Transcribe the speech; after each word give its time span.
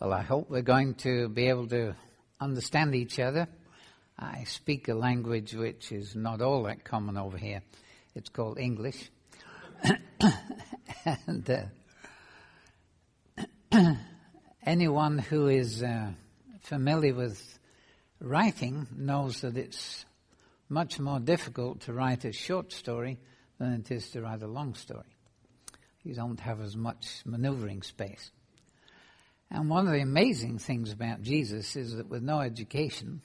Well, 0.00 0.14
I 0.14 0.22
hope 0.22 0.48
we're 0.48 0.62
going 0.62 0.94
to 1.02 1.28
be 1.28 1.48
able 1.50 1.66
to 1.68 1.94
understand 2.40 2.94
each 2.94 3.18
other. 3.18 3.46
I 4.18 4.44
speak 4.44 4.88
a 4.88 4.94
language 4.94 5.52
which 5.52 5.92
is 5.92 6.16
not 6.16 6.40
all 6.40 6.62
that 6.62 6.84
common 6.84 7.18
over 7.18 7.36
here. 7.36 7.60
It's 8.14 8.30
called 8.30 8.58
English. 8.58 9.10
and 11.26 11.50
uh, 11.50 11.64
anyone 14.64 15.18
who 15.18 15.48
is 15.48 15.82
uh, 15.82 16.12
familiar 16.62 17.12
with 17.12 17.58
writing 18.22 18.86
knows 18.96 19.42
that 19.42 19.58
it's 19.58 20.06
much 20.70 20.98
more 20.98 21.20
difficult 21.20 21.82
to 21.82 21.92
write 21.92 22.24
a 22.24 22.32
short 22.32 22.72
story 22.72 23.18
than 23.58 23.74
it 23.74 23.90
is 23.90 24.08
to 24.12 24.22
write 24.22 24.40
a 24.40 24.48
long 24.48 24.74
story. 24.74 25.14
You 26.04 26.14
don't 26.14 26.40
have 26.40 26.62
as 26.62 26.74
much 26.74 27.20
maneuvering 27.26 27.82
space. 27.82 28.30
And 29.50 29.68
one 29.68 29.86
of 29.86 29.92
the 29.92 30.00
amazing 30.00 30.58
things 30.58 30.92
about 30.92 31.22
Jesus 31.22 31.74
is 31.74 31.96
that 31.96 32.08
with 32.08 32.22
no 32.22 32.40
education, 32.40 33.20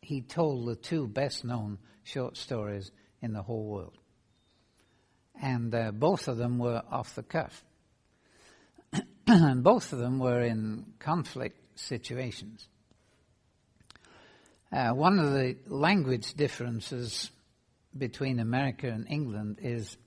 he 0.00 0.22
told 0.22 0.66
the 0.66 0.76
two 0.76 1.06
best 1.06 1.44
known 1.44 1.78
short 2.04 2.36
stories 2.36 2.90
in 3.20 3.32
the 3.32 3.42
whole 3.42 3.64
world. 3.64 3.98
And 5.40 5.74
uh, 5.74 5.92
both 5.92 6.28
of 6.28 6.38
them 6.38 6.58
were 6.58 6.82
off 6.90 7.14
the 7.14 7.22
cuff. 7.22 7.64
and 9.26 9.62
both 9.62 9.92
of 9.92 9.98
them 9.98 10.18
were 10.18 10.40
in 10.40 10.86
conflict 10.98 11.58
situations. 11.78 12.66
Uh, 14.72 14.90
one 14.90 15.18
of 15.18 15.32
the 15.32 15.56
language 15.66 16.32
differences 16.34 17.30
between 17.96 18.40
America 18.40 18.88
and 18.88 19.06
England 19.10 19.58
is 19.60 19.98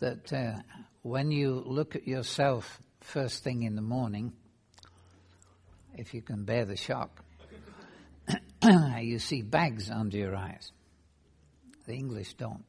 that 0.00 0.32
uh, 0.32 0.54
when 1.02 1.30
you 1.30 1.62
look 1.66 1.94
at 1.94 2.08
yourself 2.08 2.80
first 3.00 3.44
thing 3.44 3.64
in 3.64 3.76
the 3.76 3.82
morning, 3.82 4.32
if 5.96 6.14
you 6.14 6.22
can 6.22 6.44
bear 6.44 6.64
the 6.64 6.76
shock, 6.76 7.22
you 9.00 9.18
see 9.18 9.42
bags 9.42 9.90
under 9.90 10.16
your 10.16 10.36
eyes. 10.36 10.72
The 11.86 11.94
English 11.94 12.34
don't. 12.34 12.64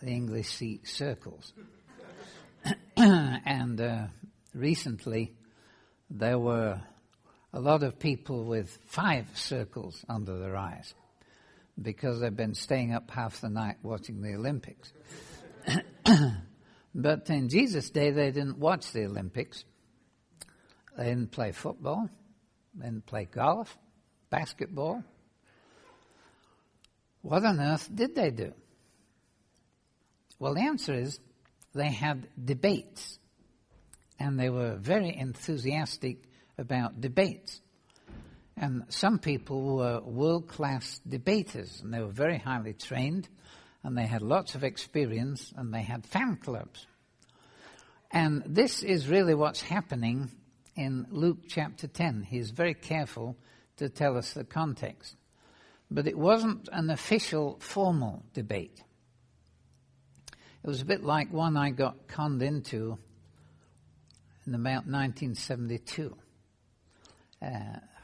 The 0.00 0.08
English 0.08 0.48
see 0.48 0.80
circles. 0.84 1.52
and 2.96 3.80
uh, 3.80 4.06
recently, 4.54 5.32
there 6.08 6.38
were 6.38 6.80
a 7.52 7.60
lot 7.60 7.82
of 7.82 7.98
people 7.98 8.44
with 8.44 8.78
five 8.86 9.26
circles 9.34 10.04
under 10.08 10.38
their 10.38 10.56
eyes 10.56 10.94
because 11.80 12.20
they've 12.20 12.36
been 12.36 12.54
staying 12.54 12.94
up 12.94 13.10
half 13.10 13.40
the 13.40 13.48
night 13.48 13.76
watching 13.82 14.22
the 14.22 14.34
Olympics. 14.34 14.92
but 16.94 17.28
in 17.30 17.48
Jesus' 17.48 17.90
day, 17.90 18.10
they 18.10 18.30
didn't 18.30 18.58
watch 18.58 18.92
the 18.92 19.04
Olympics. 19.04 19.64
They 21.00 21.06
didn't 21.06 21.30
play 21.30 21.52
football. 21.52 22.10
They 22.74 22.84
didn't 22.84 23.06
play 23.06 23.24
golf, 23.24 23.74
basketball. 24.28 25.02
What 27.22 27.42
on 27.42 27.58
earth 27.58 27.88
did 27.92 28.14
they 28.14 28.30
do? 28.30 28.52
Well, 30.38 30.52
the 30.52 30.60
answer 30.60 30.92
is 30.92 31.18
they 31.72 31.90
had 31.90 32.28
debates. 32.44 33.18
And 34.18 34.38
they 34.38 34.50
were 34.50 34.76
very 34.76 35.16
enthusiastic 35.16 36.18
about 36.58 37.00
debates. 37.00 37.62
And 38.58 38.84
some 38.90 39.18
people 39.18 39.76
were 39.76 40.02
world 40.02 40.48
class 40.48 41.00
debaters, 41.08 41.80
and 41.82 41.94
they 41.94 42.00
were 42.00 42.12
very 42.12 42.36
highly 42.36 42.74
trained, 42.74 43.26
and 43.82 43.96
they 43.96 44.06
had 44.06 44.20
lots 44.20 44.54
of 44.54 44.64
experience, 44.64 45.50
and 45.56 45.72
they 45.72 45.80
had 45.80 46.04
fan 46.04 46.36
clubs. 46.36 46.86
And 48.10 48.42
this 48.44 48.82
is 48.82 49.08
really 49.08 49.34
what's 49.34 49.62
happening 49.62 50.28
in 50.80 51.06
Luke 51.10 51.40
chapter 51.46 51.86
10. 51.86 52.22
He's 52.22 52.50
very 52.50 52.72
careful 52.72 53.36
to 53.76 53.90
tell 53.90 54.16
us 54.16 54.32
the 54.32 54.44
context. 54.44 55.14
But 55.90 56.06
it 56.06 56.16
wasn't 56.16 56.70
an 56.72 56.88
official, 56.88 57.58
formal 57.60 58.24
debate. 58.32 58.82
It 60.32 60.66
was 60.66 60.80
a 60.80 60.86
bit 60.86 61.04
like 61.04 61.30
one 61.30 61.58
I 61.58 61.70
got 61.70 62.08
conned 62.08 62.42
into 62.42 62.96
in 64.46 64.54
about 64.54 64.86
1972. 64.86 66.16
Uh, 67.42 67.48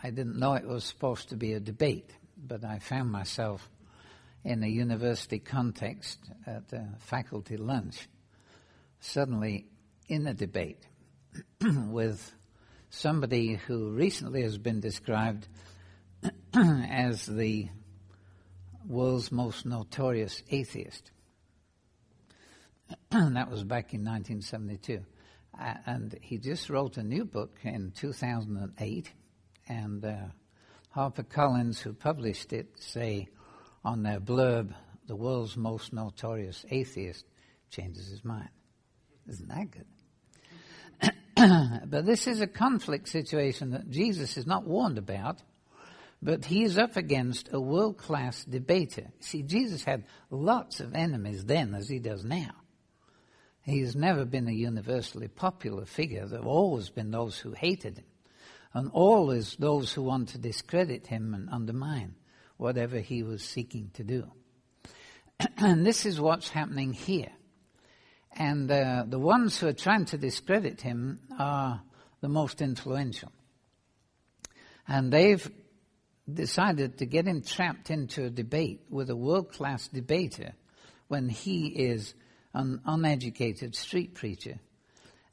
I 0.02 0.10
didn't 0.10 0.38
know 0.38 0.52
it 0.52 0.68
was 0.68 0.84
supposed 0.84 1.30
to 1.30 1.36
be 1.36 1.54
a 1.54 1.60
debate, 1.60 2.10
but 2.36 2.62
I 2.62 2.78
found 2.78 3.10
myself 3.10 3.70
in 4.44 4.62
a 4.62 4.68
university 4.68 5.38
context 5.38 6.18
at 6.46 6.70
a 6.74 6.88
faculty 6.98 7.56
lunch, 7.56 8.06
suddenly 9.00 9.64
in 10.08 10.26
a 10.26 10.34
debate 10.34 10.86
with 11.88 12.34
somebody 12.90 13.54
who 13.54 13.90
recently 13.90 14.42
has 14.42 14.58
been 14.58 14.80
described 14.80 15.48
as 16.54 17.26
the 17.26 17.68
world's 18.86 19.32
most 19.32 19.66
notorious 19.66 20.42
atheist. 20.50 21.10
that 23.10 23.50
was 23.50 23.64
back 23.64 23.94
in 23.94 24.04
1972. 24.04 25.04
Uh, 25.58 25.74
and 25.86 26.18
he 26.20 26.38
just 26.38 26.68
wrote 26.68 26.96
a 26.96 27.02
new 27.02 27.24
book 27.24 27.58
in 27.62 27.90
2008, 27.96 29.12
and 29.68 30.04
uh, 30.04 30.16
HarperCollins, 30.94 31.80
who 31.80 31.94
published 31.94 32.52
it, 32.52 32.68
say 32.78 33.28
on 33.84 34.02
their 34.02 34.20
blurb, 34.20 34.74
the 35.06 35.16
world's 35.16 35.56
most 35.56 35.92
notorious 35.92 36.64
atheist 36.70 37.24
changes 37.70 38.08
his 38.08 38.24
mind. 38.24 38.50
Isn't 39.28 39.48
that 39.48 39.70
good? 39.70 39.86
but 41.86 42.06
this 42.06 42.26
is 42.26 42.40
a 42.40 42.46
conflict 42.46 43.08
situation 43.08 43.72
that 43.72 43.90
Jesus 43.90 44.38
is 44.38 44.46
not 44.46 44.66
warned 44.66 44.96
about, 44.96 45.42
but 46.22 46.46
he 46.46 46.64
is 46.64 46.78
up 46.78 46.96
against 46.96 47.50
a 47.52 47.60
world 47.60 47.98
class 47.98 48.42
debater. 48.44 49.08
See, 49.20 49.42
Jesus 49.42 49.84
had 49.84 50.04
lots 50.30 50.80
of 50.80 50.94
enemies 50.94 51.44
then 51.44 51.74
as 51.74 51.88
he 51.88 51.98
does 51.98 52.24
now. 52.24 52.52
He's 53.60 53.94
never 53.94 54.24
been 54.24 54.48
a 54.48 54.52
universally 54.52 55.28
popular 55.28 55.84
figure. 55.84 56.26
There 56.26 56.38
have 56.38 56.46
always 56.46 56.88
been 56.88 57.10
those 57.10 57.36
who 57.36 57.52
hated 57.52 57.98
him, 57.98 58.06
and 58.72 58.90
always 58.92 59.56
those 59.56 59.92
who 59.92 60.02
want 60.02 60.30
to 60.30 60.38
discredit 60.38 61.06
him 61.06 61.34
and 61.34 61.50
undermine 61.50 62.14
whatever 62.56 62.98
he 62.98 63.22
was 63.22 63.42
seeking 63.42 63.90
to 63.94 64.04
do. 64.04 64.30
and 65.58 65.84
this 65.84 66.06
is 66.06 66.18
what's 66.18 66.48
happening 66.48 66.94
here. 66.94 67.32
And 68.38 68.70
uh, 68.70 69.04
the 69.08 69.18
ones 69.18 69.58
who 69.58 69.66
are 69.66 69.72
trying 69.72 70.04
to 70.06 70.18
discredit 70.18 70.82
him 70.82 71.20
are 71.38 71.82
the 72.20 72.28
most 72.28 72.60
influential. 72.60 73.32
And 74.86 75.12
they've 75.12 75.50
decided 76.32 76.98
to 76.98 77.06
get 77.06 77.26
him 77.26 77.42
trapped 77.42 77.90
into 77.90 78.24
a 78.24 78.30
debate 78.30 78.82
with 78.90 79.10
a 79.10 79.16
world 79.16 79.52
class 79.52 79.88
debater 79.88 80.52
when 81.08 81.28
he 81.28 81.68
is 81.68 82.14
an 82.52 82.80
uneducated 82.84 83.74
street 83.74 84.14
preacher. 84.14 84.58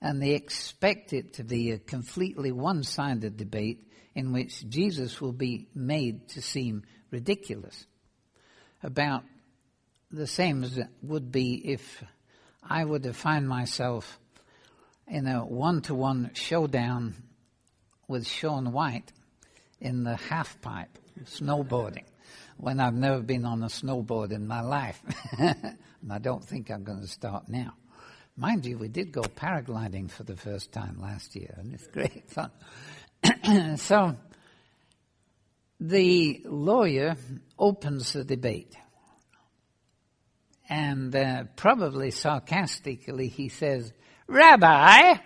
And 0.02 0.22
they 0.22 0.32
expect 0.32 1.14
it 1.14 1.34
to 1.34 1.44
be 1.44 1.72
a 1.72 1.80
completely 1.80 2.52
one 2.52 2.84
sided 2.84 3.38
debate 3.38 3.88
in 4.16 4.32
which 4.32 4.68
Jesus 4.70 5.20
will 5.20 5.32
be 5.32 5.68
made 5.74 6.30
to 6.30 6.42
seem 6.42 6.84
ridiculous. 7.12 7.86
About 8.82 9.24
the 10.12 10.28
same 10.28 10.64
as 10.64 10.78
it 10.78 10.88
would 11.02 11.32
be 11.32 11.56
if 11.56 12.04
I 12.70 12.84
would 12.84 13.06
have 13.06 13.18
found 13.18 13.48
myself 13.48 14.20
in 15.08 15.28
a 15.28 15.46
one 15.46 15.82
to 15.84 15.96
one 15.96 16.32
showdown 16.34 17.16
with 18.08 18.28
Shaun 18.28 18.72
White 18.72 19.12
in 19.80 20.04
the 20.04 20.16
half 20.16 20.62
pipe, 20.62 20.98
snowboarding, 21.26 22.06
when 22.58 22.80
I've 22.80 22.94
never 22.94 23.22
been 23.22 23.46
on 23.46 23.64
a 23.64 23.68
snowboard 23.68 24.32
in 24.32 24.48
my 24.48 24.62
life. 24.62 25.02
and 25.38 26.12
I 26.12 26.20
don't 26.20 26.44
think 26.44 26.72
I'm 26.72 26.84
going 26.84 27.02
to 27.02 27.08
start 27.08 27.50
now. 27.50 27.74
Mind 28.36 28.66
you, 28.66 28.78
we 28.78 28.88
did 28.88 29.12
go 29.12 29.22
paragliding 29.22 30.10
for 30.10 30.24
the 30.24 30.36
first 30.36 30.72
time 30.72 31.00
last 31.02 31.36
year, 31.36 31.54
and 31.58 31.74
it's 31.74 31.88
great 31.88 32.30
fun. 32.32 32.50
so, 33.78 34.16
the 35.80 36.42
lawyer 36.46 37.16
opens 37.60 38.14
the 38.14 38.24
debate. 38.24 38.76
And 40.74 41.16
uh, 41.16 41.44
probably 41.56 42.10
sarcastically, 42.10 43.28
he 43.28 43.50
says, 43.50 43.94
Rabbi, 44.26 45.18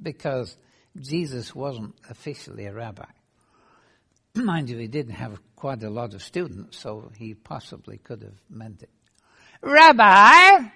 because 0.00 0.56
Jesus 0.96 1.52
wasn't 1.52 1.96
officially 2.08 2.66
a 2.66 2.72
rabbi. 2.72 3.10
Mind 4.36 4.70
you, 4.70 4.78
he 4.78 4.86
didn't 4.86 5.14
have 5.14 5.40
quite 5.56 5.82
a 5.82 5.90
lot 5.90 6.14
of 6.14 6.22
students, 6.22 6.78
so 6.78 7.10
he 7.16 7.34
possibly 7.34 7.98
could 7.98 8.22
have 8.22 8.38
meant 8.48 8.84
it. 8.84 8.90
Rabbi, 9.60 10.68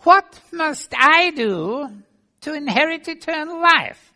what 0.00 0.40
must 0.50 0.92
I 0.92 1.30
do 1.30 1.88
to 2.40 2.54
inherit 2.54 3.06
eternal 3.06 3.62
life? 3.62 4.12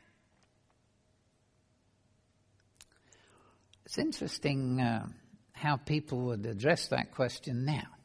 It's 3.85 3.99
interesting 3.99 4.81
uh, 4.81 5.07
how 5.53 5.77
people 5.77 6.23
would 6.23 6.45
address 6.45 6.89
that 6.89 7.13
question 7.15 7.65
now. 7.65 7.98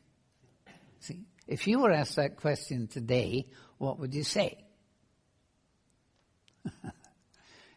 See, 1.03 1.25
if 1.47 1.67
you 1.67 1.79
were 1.79 1.91
asked 1.91 2.15
that 2.15 2.37
question 2.37 2.87
today, 2.87 3.47
what 3.77 3.99
would 3.99 4.13
you 4.13 4.23
say? 4.23 4.63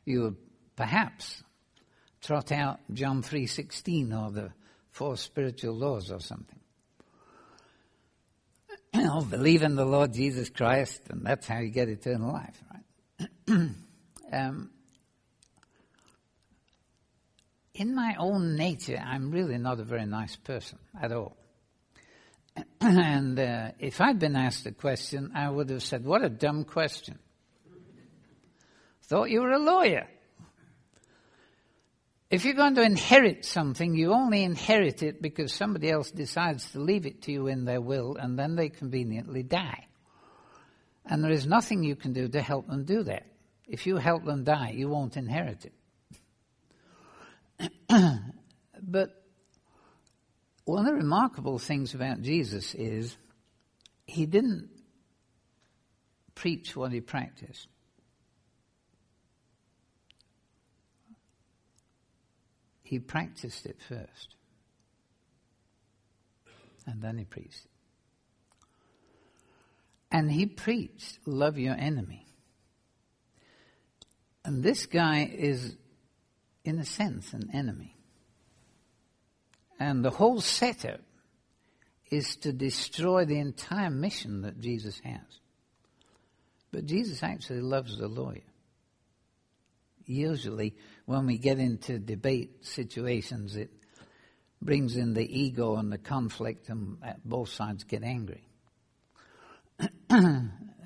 you 0.04 0.22
would 0.22 0.36
perhaps 0.76 1.42
trot 2.22 2.52
out 2.52 2.78
John 2.92 3.24
3.16 3.24 4.16
or 4.16 4.30
the 4.30 4.52
four 4.92 5.16
spiritual 5.16 5.74
laws 5.74 6.12
or 6.12 6.20
something. 6.20 6.58
Know, 8.94 9.22
believe 9.22 9.62
in 9.62 9.74
the 9.74 9.84
Lord 9.84 10.14
Jesus 10.14 10.48
Christ 10.48 11.02
and 11.10 11.26
that's 11.26 11.48
how 11.48 11.58
you 11.58 11.70
get 11.70 11.88
eternal 11.88 12.32
life, 12.32 12.62
right? 12.72 13.28
um, 14.32 14.70
in 17.74 17.92
my 17.92 18.14
own 18.20 18.54
nature, 18.54 19.02
I'm 19.04 19.32
really 19.32 19.58
not 19.58 19.80
a 19.80 19.84
very 19.84 20.06
nice 20.06 20.36
person 20.36 20.78
at 20.98 21.10
all. 21.10 21.36
And 22.80 23.38
uh, 23.38 23.70
if 23.78 24.00
I'd 24.00 24.18
been 24.18 24.36
asked 24.36 24.66
a 24.66 24.72
question, 24.72 25.32
I 25.34 25.48
would 25.50 25.70
have 25.70 25.82
said, 25.82 26.04
What 26.04 26.24
a 26.24 26.28
dumb 26.28 26.64
question. 26.64 27.18
Thought 29.04 29.30
you 29.30 29.42
were 29.42 29.52
a 29.52 29.58
lawyer. 29.58 30.08
If 32.28 32.44
you're 32.44 32.54
going 32.54 32.74
to 32.74 32.82
inherit 32.82 33.44
something, 33.44 33.94
you 33.94 34.12
only 34.12 34.42
inherit 34.42 35.02
it 35.04 35.22
because 35.22 35.54
somebody 35.54 35.90
else 35.90 36.10
decides 36.10 36.72
to 36.72 36.80
leave 36.80 37.06
it 37.06 37.22
to 37.22 37.32
you 37.32 37.46
in 37.46 37.64
their 37.64 37.80
will 37.80 38.16
and 38.16 38.36
then 38.36 38.56
they 38.56 38.68
conveniently 38.68 39.44
die. 39.44 39.86
And 41.04 41.22
there 41.22 41.30
is 41.30 41.46
nothing 41.46 41.84
you 41.84 41.94
can 41.94 42.12
do 42.12 42.26
to 42.28 42.42
help 42.42 42.66
them 42.66 42.84
do 42.84 43.04
that. 43.04 43.26
If 43.68 43.86
you 43.86 43.96
help 43.96 44.24
them 44.24 44.42
die, 44.42 44.72
you 44.74 44.88
won't 44.88 45.16
inherit 45.16 45.66
it. 47.58 47.72
but 48.82 49.22
one 50.66 50.80
of 50.80 50.86
the 50.86 50.94
remarkable 50.94 51.58
things 51.60 51.94
about 51.94 52.22
Jesus 52.22 52.74
is 52.74 53.16
he 54.04 54.26
didn't 54.26 54.68
preach 56.34 56.76
what 56.76 56.92
he 56.92 57.00
practiced. 57.00 57.68
He 62.82 62.98
practiced 62.98 63.64
it 63.64 63.78
first. 63.88 64.34
And 66.84 67.00
then 67.00 67.16
he 67.16 67.24
preached. 67.24 67.66
And 70.10 70.30
he 70.30 70.46
preached, 70.46 71.18
love 71.26 71.58
your 71.58 71.74
enemy. 71.74 72.26
And 74.44 74.64
this 74.64 74.86
guy 74.86 75.30
is, 75.32 75.76
in 76.64 76.78
a 76.80 76.84
sense, 76.84 77.32
an 77.32 77.50
enemy. 77.52 77.95
And 79.78 80.04
the 80.04 80.10
whole 80.10 80.40
setup 80.40 81.00
is 82.10 82.36
to 82.36 82.52
destroy 82.52 83.24
the 83.24 83.38
entire 83.38 83.90
mission 83.90 84.42
that 84.42 84.60
Jesus 84.60 85.00
has. 85.00 85.40
But 86.72 86.86
Jesus 86.86 87.22
actually 87.22 87.60
loves 87.60 87.98
the 87.98 88.08
lawyer. 88.08 88.42
Usually, 90.06 90.74
when 91.04 91.26
we 91.26 91.36
get 91.36 91.58
into 91.58 91.98
debate 91.98 92.64
situations, 92.64 93.56
it 93.56 93.70
brings 94.62 94.96
in 94.96 95.14
the 95.14 95.40
ego 95.40 95.76
and 95.76 95.92
the 95.92 95.98
conflict, 95.98 96.68
and 96.68 96.98
both 97.24 97.48
sides 97.48 97.84
get 97.84 98.02
angry. 98.02 98.46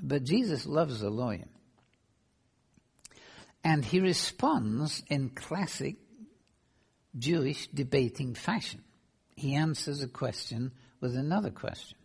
but 0.03 0.25
Jesus 0.25 0.67
loves 0.67 1.01
the 1.01 1.11
lawyer. 1.11 1.47
And 3.63 3.85
he 3.85 4.01
responds 4.01 5.03
in 5.09 5.31
classic 5.31 5.97
Jewish 7.19 7.67
debating 7.69 8.35
fashion. 8.35 8.83
He 9.37 9.55
answers 9.55 10.03
a 10.03 10.09
question 10.09 10.73
with 11.01 11.17
another 11.17 11.51
question. 11.51 11.97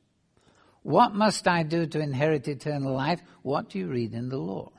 What 0.84 1.16
must 1.16 1.48
I 1.48 1.63
do 1.63 1.86
to 1.88 2.00
inherit 2.00 2.48
eternal 2.48 2.94
life? 2.94 3.22
What 3.42 3.69
do 3.69 3.80
you 3.80 3.88
read 3.88 4.13
in 4.13 4.30
the 4.30 4.38
law? 4.38 4.72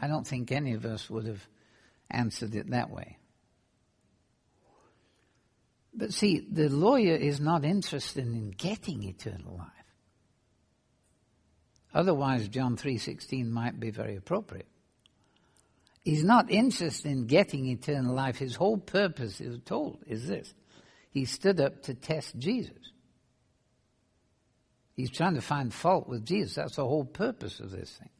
I 0.00 0.08
don't 0.08 0.26
think 0.26 0.52
any 0.52 0.74
of 0.74 0.84
us 0.84 1.08
would 1.08 1.26
have 1.26 1.46
answered 2.10 2.54
it 2.54 2.70
that 2.70 2.90
way. 2.90 3.18
But 5.94 6.12
see, 6.12 6.46
the 6.50 6.68
lawyer 6.68 7.14
is 7.14 7.40
not 7.40 7.64
interested 7.64 8.26
in 8.26 8.50
getting 8.50 9.04
eternal 9.04 9.56
life. 9.56 9.70
Otherwise, 11.94 12.48
John 12.48 12.76
3.16 12.76 13.48
might 13.48 13.80
be 13.80 13.90
very 13.90 14.16
appropriate. 14.16 14.68
He's 16.06 16.22
not 16.22 16.52
interested 16.52 17.10
in 17.10 17.26
getting 17.26 17.66
eternal 17.66 18.14
life. 18.14 18.38
His 18.38 18.54
whole 18.54 18.78
purpose, 18.78 19.40
is 19.40 19.58
told, 19.64 20.04
is 20.06 20.28
this. 20.28 20.54
He 21.10 21.24
stood 21.24 21.60
up 21.60 21.82
to 21.82 21.94
test 21.94 22.38
Jesus. 22.38 22.78
He's 24.94 25.10
trying 25.10 25.34
to 25.34 25.40
find 25.40 25.74
fault 25.74 26.08
with 26.08 26.24
Jesus. 26.24 26.54
That's 26.54 26.76
the 26.76 26.86
whole 26.86 27.04
purpose 27.04 27.58
of 27.58 27.72
this 27.72 27.90
thing. 27.90 28.10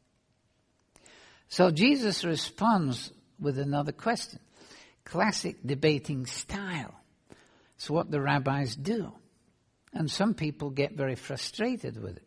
So 1.47 1.71
Jesus 1.71 2.25
responds 2.25 3.13
with 3.39 3.57
another 3.57 3.93
question. 3.93 4.41
Classic 5.05 5.55
debating 5.65 6.27
style. 6.27 7.01
It's 7.77 7.89
what 7.89 8.11
the 8.11 8.21
rabbis 8.21 8.75
do. 8.75 9.13
And 9.93 10.11
some 10.11 10.35
people 10.35 10.71
get 10.71 10.95
very 10.95 11.15
frustrated 11.15 12.03
with 12.03 12.17
it. 12.17 12.26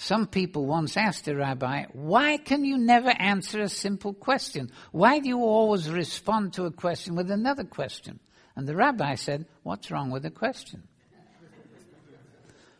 Some 0.00 0.28
people 0.28 0.64
once 0.64 0.96
asked 0.96 1.28
a 1.28 1.36
rabbi, 1.36 1.84
why 1.92 2.38
can 2.38 2.64
you 2.64 2.78
never 2.78 3.10
answer 3.10 3.60
a 3.60 3.68
simple 3.68 4.14
question? 4.14 4.70
Why 4.92 5.18
do 5.18 5.28
you 5.28 5.40
always 5.40 5.90
respond 5.90 6.54
to 6.54 6.64
a 6.64 6.70
question 6.70 7.16
with 7.16 7.30
another 7.30 7.64
question? 7.64 8.18
And 8.56 8.66
the 8.66 8.74
rabbi 8.74 9.16
said, 9.16 9.44
what's 9.62 9.90
wrong 9.90 10.10
with 10.10 10.22
the 10.22 10.30
question? 10.30 10.84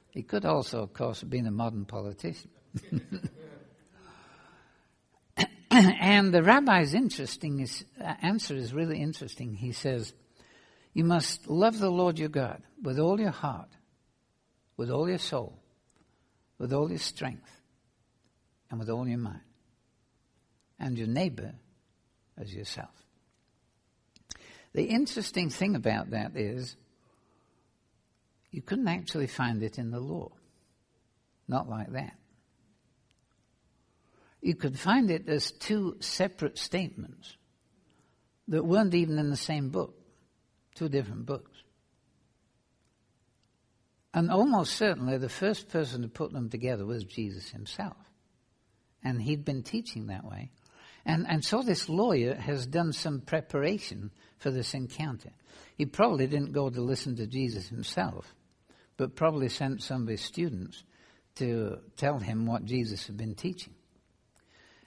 he 0.08 0.22
could 0.22 0.46
also, 0.46 0.82
of 0.82 0.94
course, 0.94 1.20
have 1.20 1.28
been 1.28 1.46
a 1.46 1.50
modern 1.50 1.84
politician. 1.84 2.48
and 5.70 6.32
the 6.32 6.42
rabbi's 6.42 6.94
interesting 6.94 7.68
uh, 8.02 8.14
answer 8.22 8.54
is 8.54 8.72
really 8.72 8.98
interesting. 8.98 9.52
He 9.52 9.72
says, 9.72 10.14
you 10.94 11.04
must 11.04 11.50
love 11.50 11.80
the 11.80 11.90
Lord 11.90 12.18
your 12.18 12.30
God 12.30 12.62
with 12.82 12.98
all 12.98 13.20
your 13.20 13.28
heart, 13.28 13.68
with 14.78 14.90
all 14.90 15.06
your 15.06 15.18
soul, 15.18 15.60
with 16.60 16.74
all 16.74 16.90
your 16.90 16.98
strength 16.98 17.50
and 18.70 18.78
with 18.78 18.90
all 18.90 19.08
your 19.08 19.18
mind, 19.18 19.40
and 20.78 20.96
your 20.96 21.08
neighbor 21.08 21.54
as 22.38 22.54
yourself. 22.54 22.90
The 24.74 24.84
interesting 24.84 25.50
thing 25.50 25.74
about 25.74 26.10
that 26.10 26.36
is 26.36 26.76
you 28.52 28.62
couldn't 28.62 28.86
actually 28.86 29.26
find 29.26 29.62
it 29.62 29.78
in 29.78 29.90
the 29.90 29.98
law. 29.98 30.30
Not 31.48 31.68
like 31.68 31.90
that. 31.92 32.12
You 34.40 34.54
could 34.54 34.78
find 34.78 35.10
it 35.10 35.28
as 35.28 35.50
two 35.50 35.96
separate 36.00 36.58
statements 36.58 37.36
that 38.48 38.64
weren't 38.64 38.94
even 38.94 39.18
in 39.18 39.30
the 39.30 39.36
same 39.36 39.70
book, 39.70 39.94
two 40.74 40.88
different 40.88 41.26
books. 41.26 41.49
And 44.12 44.30
almost 44.30 44.74
certainly 44.74 45.18
the 45.18 45.28
first 45.28 45.68
person 45.68 46.02
to 46.02 46.08
put 46.08 46.32
them 46.32 46.50
together 46.50 46.84
was 46.84 47.04
Jesus 47.04 47.50
himself. 47.50 47.96
And 49.02 49.22
he'd 49.22 49.44
been 49.44 49.62
teaching 49.62 50.08
that 50.08 50.24
way. 50.24 50.50
And, 51.06 51.26
and 51.28 51.44
so 51.44 51.62
this 51.62 51.88
lawyer 51.88 52.34
has 52.34 52.66
done 52.66 52.92
some 52.92 53.20
preparation 53.20 54.10
for 54.38 54.50
this 54.50 54.74
encounter. 54.74 55.30
He 55.76 55.86
probably 55.86 56.26
didn't 56.26 56.52
go 56.52 56.68
to 56.68 56.80
listen 56.82 57.16
to 57.16 57.26
Jesus 57.26 57.68
himself, 57.68 58.34
but 58.96 59.16
probably 59.16 59.48
sent 59.48 59.82
some 59.82 60.02
of 60.02 60.08
his 60.08 60.20
students 60.20 60.82
to 61.36 61.78
tell 61.96 62.18
him 62.18 62.46
what 62.46 62.64
Jesus 62.64 63.06
had 63.06 63.16
been 63.16 63.34
teaching. 63.34 63.72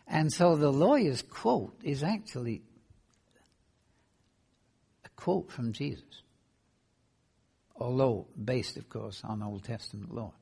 And 0.05 0.31
so 0.31 0.55
the 0.55 0.71
lawyer's 0.71 1.21
quote 1.21 1.73
is 1.83 2.03
actually 2.03 2.61
a 5.05 5.09
quote 5.15 5.49
from 5.51 5.71
Jesus 5.71 6.21
although 7.75 8.27
based, 8.41 8.77
of 8.77 8.89
course, 8.89 9.21
on 9.23 9.41
Old 9.41 9.63
Testament 9.63 10.13
law. 10.13 10.33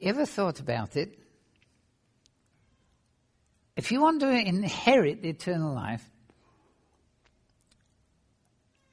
Ever 0.00 0.26
thought 0.26 0.60
about 0.60 0.96
it? 0.96 1.18
If 3.76 3.90
you 3.90 4.00
want 4.00 4.20
to 4.20 4.28
inherit 4.28 5.22
the 5.22 5.30
eternal 5.30 5.74
life, 5.74 6.08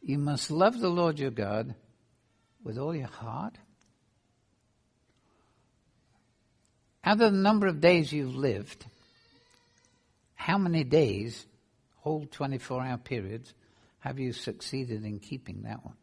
you 0.02 0.18
must 0.18 0.52
love 0.52 0.80
the 0.80 0.90
Lord 0.90 1.20
your 1.20 1.32
God 1.32 1.76
with 2.64 2.78
all 2.78 2.96
your 2.96 3.08
heart. 3.08 3.58
Out 7.04 7.14
of 7.14 7.20
the 7.20 7.32
number 7.32 7.68
of 7.68 7.82
days 7.82 8.12
you've 8.12 8.36
lived, 8.36 8.86
how 10.36 10.58
many 10.58 10.84
days, 10.84 11.46
whole 11.98 12.26
24 12.30 12.82
hour 12.84 12.98
periods, 12.98 13.54
have 14.00 14.20
you 14.20 14.34
succeeded 14.34 15.04
in 15.04 15.20
keeping 15.20 15.64
that 15.64 15.84
one? 15.86 15.96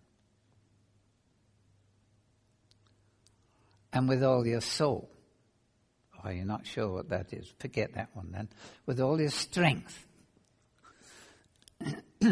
And 3.92 4.08
with 4.08 4.22
all 4.22 4.46
your 4.46 4.60
soul. 4.60 5.10
Oh, 6.22 6.28
you're 6.28 6.44
not 6.44 6.66
sure 6.66 6.92
what 6.92 7.08
that 7.08 7.32
is. 7.32 7.50
Forget 7.58 7.94
that 7.94 8.10
one 8.12 8.30
then. 8.32 8.48
With 8.84 9.00
all 9.00 9.18
your 9.18 9.30
strength. 9.30 10.06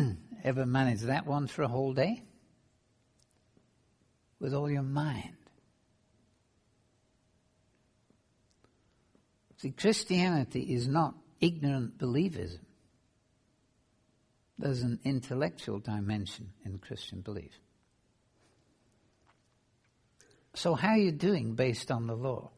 Ever 0.44 0.66
manage 0.66 1.00
that 1.02 1.26
one 1.26 1.47
for 1.47 1.62
a 1.62 1.68
whole 1.68 1.94
day? 1.94 2.23
With 4.40 4.52
all 4.52 4.71
your 4.71 4.83
mind. 4.83 5.37
See, 9.59 9.71
Christianity 9.71 10.61
is 10.75 10.87
not 10.87 11.14
ignorant 11.40 11.97
believism. 11.97 12.59
There's 14.58 14.82
an 14.82 15.00
intellectual 15.04 15.80
dimension 15.80 16.52
in 16.64 16.78
Christian 16.78 17.20
belief. 17.20 17.52
So, 20.54 20.75
how 20.75 20.90
are 20.90 20.99
you 20.99 21.11
doing 21.11 21.54
based 21.54 21.90
on 21.90 22.06
the 22.06 22.14
law? 22.14 22.50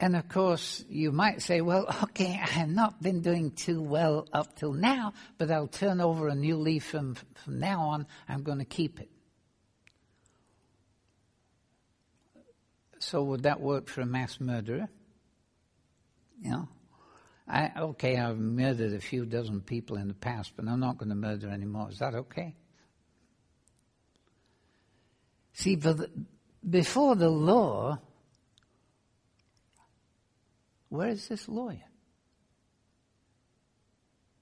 And 0.00 0.16
of 0.16 0.28
course, 0.28 0.82
you 0.88 1.12
might 1.12 1.42
say, 1.42 1.60
well, 1.60 1.86
okay, 2.04 2.32
I 2.42 2.46
have 2.48 2.68
not 2.68 3.02
been 3.02 3.20
doing 3.20 3.52
too 3.52 3.82
well 3.82 4.26
up 4.32 4.56
till 4.56 4.72
now, 4.72 5.12
but 5.38 5.50
I'll 5.50 5.68
turn 5.68 6.00
over 6.00 6.28
a 6.28 6.34
new 6.34 6.56
leaf 6.56 6.84
from, 6.84 7.14
from 7.14 7.60
now 7.60 7.80
on. 7.80 8.06
I'm 8.28 8.42
going 8.42 8.58
to 8.58 8.64
keep 8.64 9.00
it. 9.00 9.10
So 12.98 13.22
would 13.24 13.44
that 13.44 13.60
work 13.60 13.88
for 13.88 14.00
a 14.00 14.06
mass 14.06 14.40
murderer? 14.40 14.88
You 16.42 16.50
know? 16.50 16.68
I, 17.50 17.72
okay, 17.76 18.16
I've 18.16 18.38
murdered 18.38 18.92
a 18.92 19.00
few 19.00 19.26
dozen 19.26 19.60
people 19.60 19.96
in 19.96 20.06
the 20.06 20.14
past, 20.14 20.52
but 20.54 20.68
I'm 20.68 20.78
not 20.78 20.98
going 20.98 21.08
to 21.08 21.16
murder 21.16 21.48
anymore. 21.48 21.88
Is 21.90 21.98
that 21.98 22.14
okay? 22.14 22.54
See, 25.52 25.74
the, 25.74 26.08
before 26.68 27.16
the 27.16 27.28
law, 27.28 27.98
where 30.90 31.08
is 31.08 31.26
this 31.26 31.48
lawyer? 31.48 31.82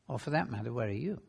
Or 0.06 0.18
for 0.18 0.30
that 0.30 0.50
matter, 0.50 0.70
where 0.70 0.88
are 0.88 0.92
you? 0.92 1.22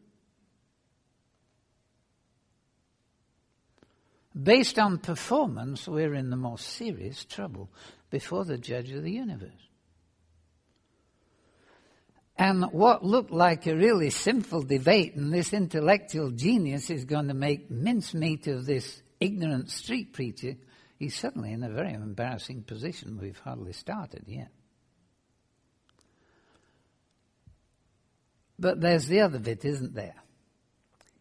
Based 4.42 4.78
on 4.78 4.98
performance, 4.98 5.88
we're 5.88 6.14
in 6.14 6.30
the 6.30 6.36
most 6.36 6.68
serious 6.68 7.24
trouble 7.24 7.70
before 8.10 8.44
the 8.44 8.58
judge 8.58 8.92
of 8.92 9.04
the 9.04 9.12
universe. 9.12 9.69
And 12.40 12.72
what 12.72 13.04
looked 13.04 13.32
like 13.32 13.68
a 13.68 13.76
really 13.76 14.10
simple 14.12 14.62
debate, 14.62 15.16
and 15.16 15.32
this 15.32 15.52
intellectual 15.52 16.32
genius 16.32 16.90
is 16.90 17.04
going 17.04 17.28
to 17.28 17.34
make 17.34 17.70
mincemeat 17.70 18.48
of 18.48 18.66
this 18.66 19.02
ignorant 19.20 19.70
street 19.70 20.14
preacher, 20.14 20.54
he's 20.98 21.18
suddenly 21.18 21.52
in 21.52 21.64
a 21.64 21.70
very 21.70 21.94
embarrassing 21.94 22.64
position. 22.64 23.20
We've 23.22 23.38
hardly 23.40 23.74
started 23.74 24.24
yet. 24.26 24.48
But 28.58 28.80
there's 28.80 29.08
the 29.08 29.20
other 29.20 29.40
bit, 29.40 29.66
isn't 29.66 29.94
there? 29.94 30.16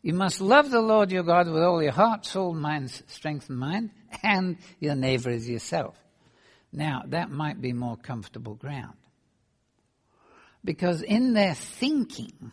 You 0.02 0.14
must 0.14 0.40
love 0.40 0.70
the 0.70 0.80
Lord 0.80 1.10
your 1.10 1.24
God 1.24 1.48
with 1.48 1.64
all 1.64 1.82
your 1.82 1.90
heart, 1.90 2.26
soul, 2.26 2.54
mind, 2.54 2.90
strength, 3.08 3.48
and 3.48 3.58
mind, 3.58 3.90
and 4.22 4.56
your 4.78 4.94
neighbor 4.94 5.30
as 5.30 5.48
yourself. 5.48 5.96
Now, 6.72 7.02
that 7.06 7.28
might 7.28 7.60
be 7.60 7.72
more 7.72 7.96
comfortable 7.96 8.54
ground. 8.54 8.94
Because 10.64 11.02
in 11.02 11.32
their 11.32 11.54
thinking, 11.54 12.52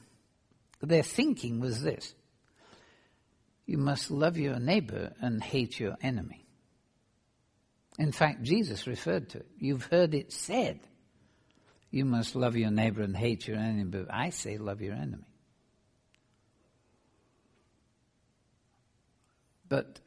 their 0.81 1.03
thinking 1.03 1.59
was 1.59 1.81
this 1.81 2.13
you 3.65 3.77
must 3.77 4.11
love 4.11 4.37
your 4.37 4.59
neighbor 4.59 5.13
and 5.19 5.43
hate 5.43 5.79
your 5.79 5.95
enemy. 6.01 6.45
In 7.97 8.11
fact, 8.11 8.43
Jesus 8.43 8.85
referred 8.87 9.29
to 9.29 9.39
it. 9.39 9.47
You've 9.57 9.85
heard 9.85 10.13
it 10.13 10.31
said. 10.31 10.79
You 11.89 12.05
must 12.05 12.35
love 12.35 12.55
your 12.55 12.71
neighbor 12.71 13.01
and 13.01 13.15
hate 13.15 13.47
your 13.47 13.57
enemy, 13.57 13.85
but 13.85 14.13
I 14.13 14.29
say 14.29 14.57
love 14.57 14.81
your 14.81 14.93
enemy. 14.93 15.23
But 19.67 19.99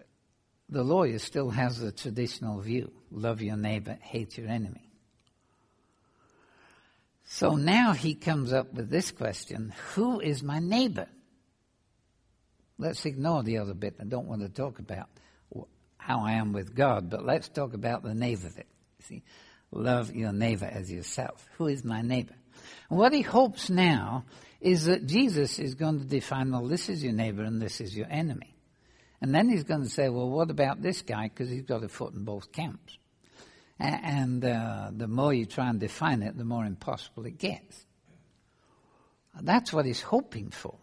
the 0.69 0.85
lawyer 0.85 1.19
still 1.19 1.51
has 1.51 1.79
the 1.79 1.91
traditional 1.91 2.61
view 2.61 2.93
love 3.11 3.41
your 3.41 3.57
neighbor, 3.57 3.99
hate 4.03 4.37
your 4.37 4.49
enemy. 4.49 4.88
So 7.31 7.57
now 7.57 7.93
he 7.93 8.15
comes 8.15 8.53
up 8.53 8.73
with 8.73 8.91
this 8.91 9.11
question 9.11 9.75
Who 9.95 10.21
is 10.21 10.43
my 10.43 10.59
neighbor? 10.59 11.09
Let's 12.79 13.05
ignore 13.05 13.43
the 13.43 13.59
other 13.59 13.75
bit. 13.75 13.97
I 14.01 14.05
don't 14.05 14.27
want 14.27 14.43
to 14.43 14.49
talk 14.49 14.79
about 14.79 15.09
how 15.97 16.25
I 16.25 16.33
am 16.33 16.53
with 16.53 16.75
God, 16.75 17.11
but 17.11 17.25
let's 17.25 17.49
talk 17.49 17.75
about 17.75 18.03
the 18.03 18.15
neighbor 18.15 18.51
bit. 18.55 18.69
See, 19.01 19.23
Love 19.71 20.15
your 20.15 20.33
neighbor 20.33 20.65
as 20.71 20.91
yourself. 20.91 21.47
Who 21.59 21.67
is 21.67 21.85
my 21.85 22.01
neighbor? 22.01 22.35
What 22.89 23.13
he 23.13 23.23
hopes 23.23 23.69
now 23.69 24.25
is 24.61 24.87
that 24.87 25.07
Jesus 25.07 25.59
is 25.59 25.75
going 25.75 26.01
to 26.01 26.07
define, 26.07 26.51
well, 26.51 26.67
this 26.67 26.89
is 26.89 27.05
your 27.05 27.13
neighbor 27.13 27.43
and 27.43 27.61
this 27.61 27.81
is 27.81 27.97
your 27.97 28.07
enemy. 28.11 28.55
And 29.21 29.35
then 29.35 29.49
he's 29.49 29.65
going 29.65 29.83
to 29.83 29.89
say, 29.89 30.09
well, 30.09 30.31
what 30.31 30.51
about 30.51 30.81
this 30.81 31.03
guy? 31.03 31.25
Because 31.29 31.51
he's 31.51 31.63
got 31.63 31.85
a 31.85 31.89
foot 31.89 32.15
in 32.15 32.25
both 32.25 32.51
camps. 32.51 32.97
And 33.81 34.45
uh, 34.45 34.91
the 34.93 35.07
more 35.07 35.33
you 35.33 35.47
try 35.47 35.69
and 35.69 35.79
define 35.79 36.23
it, 36.23 36.37
the 36.37 36.45
more 36.45 36.65
impossible 36.65 37.27
it 37.27 37.39
gets. 37.39 37.85
That's 39.41 39.73
what 39.73 39.87
he's 39.87 40.01
hoping 40.01 40.51
for. 40.51 40.77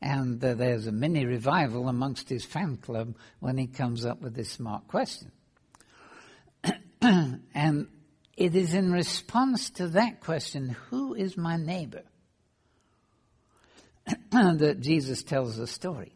And 0.00 0.42
uh, 0.42 0.54
there's 0.54 0.86
a 0.86 0.92
mini 0.92 1.24
revival 1.24 1.88
amongst 1.88 2.28
his 2.28 2.44
fan 2.44 2.76
club 2.76 3.16
when 3.40 3.58
he 3.58 3.66
comes 3.66 4.04
up 4.04 4.20
with 4.20 4.34
this 4.34 4.50
smart 4.50 4.88
question. 4.88 5.32
and 7.02 7.88
it 8.36 8.54
is 8.54 8.74
in 8.74 8.92
response 8.92 9.70
to 9.70 9.88
that 9.88 10.20
question, 10.20 10.76
who 10.90 11.14
is 11.14 11.36
my 11.36 11.56
neighbor? 11.56 12.02
that 14.30 14.80
Jesus 14.80 15.22
tells 15.22 15.56
the 15.56 15.66
story. 15.66 16.12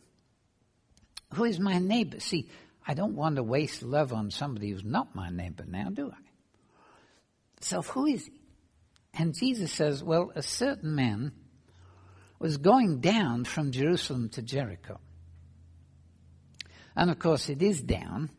Who 1.34 1.44
is 1.44 1.58
my 1.58 1.78
neighbor? 1.78 2.20
See, 2.20 2.48
I 2.90 2.94
don't 2.94 3.14
want 3.14 3.36
to 3.36 3.44
waste 3.44 3.84
love 3.84 4.12
on 4.12 4.32
somebody 4.32 4.70
who's 4.70 4.82
not 4.82 5.14
my 5.14 5.30
neighbor 5.30 5.64
now, 5.64 5.90
do 5.90 6.10
I? 6.10 6.18
So 7.60 7.82
who 7.82 8.06
is 8.06 8.26
he? 8.26 8.32
And 9.14 9.32
Jesus 9.32 9.70
says, 9.70 10.02
well, 10.02 10.32
a 10.34 10.42
certain 10.42 10.96
man 10.96 11.30
was 12.40 12.56
going 12.56 12.98
down 12.98 13.44
from 13.44 13.70
Jerusalem 13.70 14.28
to 14.30 14.42
Jericho. 14.42 14.98
And 16.96 17.12
of 17.12 17.20
course, 17.20 17.48
it 17.48 17.62
is 17.62 17.80
down 17.80 18.30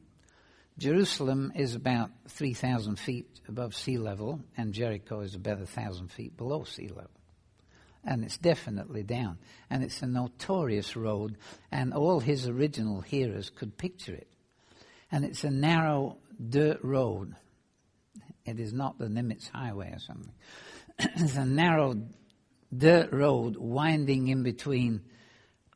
Jerusalem 0.77 1.53
is 1.55 1.75
about 1.75 2.09
3,000 2.27 2.97
feet 2.97 3.39
above 3.47 3.73
sea 3.73 3.97
level, 3.97 4.41
and 4.57 4.73
Jericho 4.73 5.21
is 5.21 5.35
about 5.35 5.59
1,000 5.59 6.11
feet 6.11 6.35
below 6.35 6.65
sea 6.65 6.87
level. 6.89 7.11
And 8.03 8.25
it's 8.25 8.37
definitely 8.37 9.03
down. 9.03 9.37
And 9.69 9.81
it's 9.81 10.01
a 10.01 10.07
notorious 10.07 10.97
road, 10.97 11.37
and 11.71 11.93
all 11.93 12.19
his 12.19 12.47
original 12.47 12.99
hearers 12.99 13.49
could 13.49 13.77
picture 13.77 14.13
it. 14.13 14.30
And 15.11 15.25
it's 15.25 15.43
a 15.43 15.51
narrow 15.51 16.17
dirt 16.49 16.79
road. 16.83 17.35
It 18.45 18.59
is 18.59 18.73
not 18.73 18.97
the 18.97 19.07
Nimitz 19.07 19.49
Highway 19.49 19.93
or 19.93 19.99
something. 19.99 20.33
it's 20.99 21.35
a 21.35 21.45
narrow 21.45 22.01
dirt 22.75 23.11
road 23.11 23.57
winding 23.57 24.29
in 24.29 24.43
between 24.43 25.01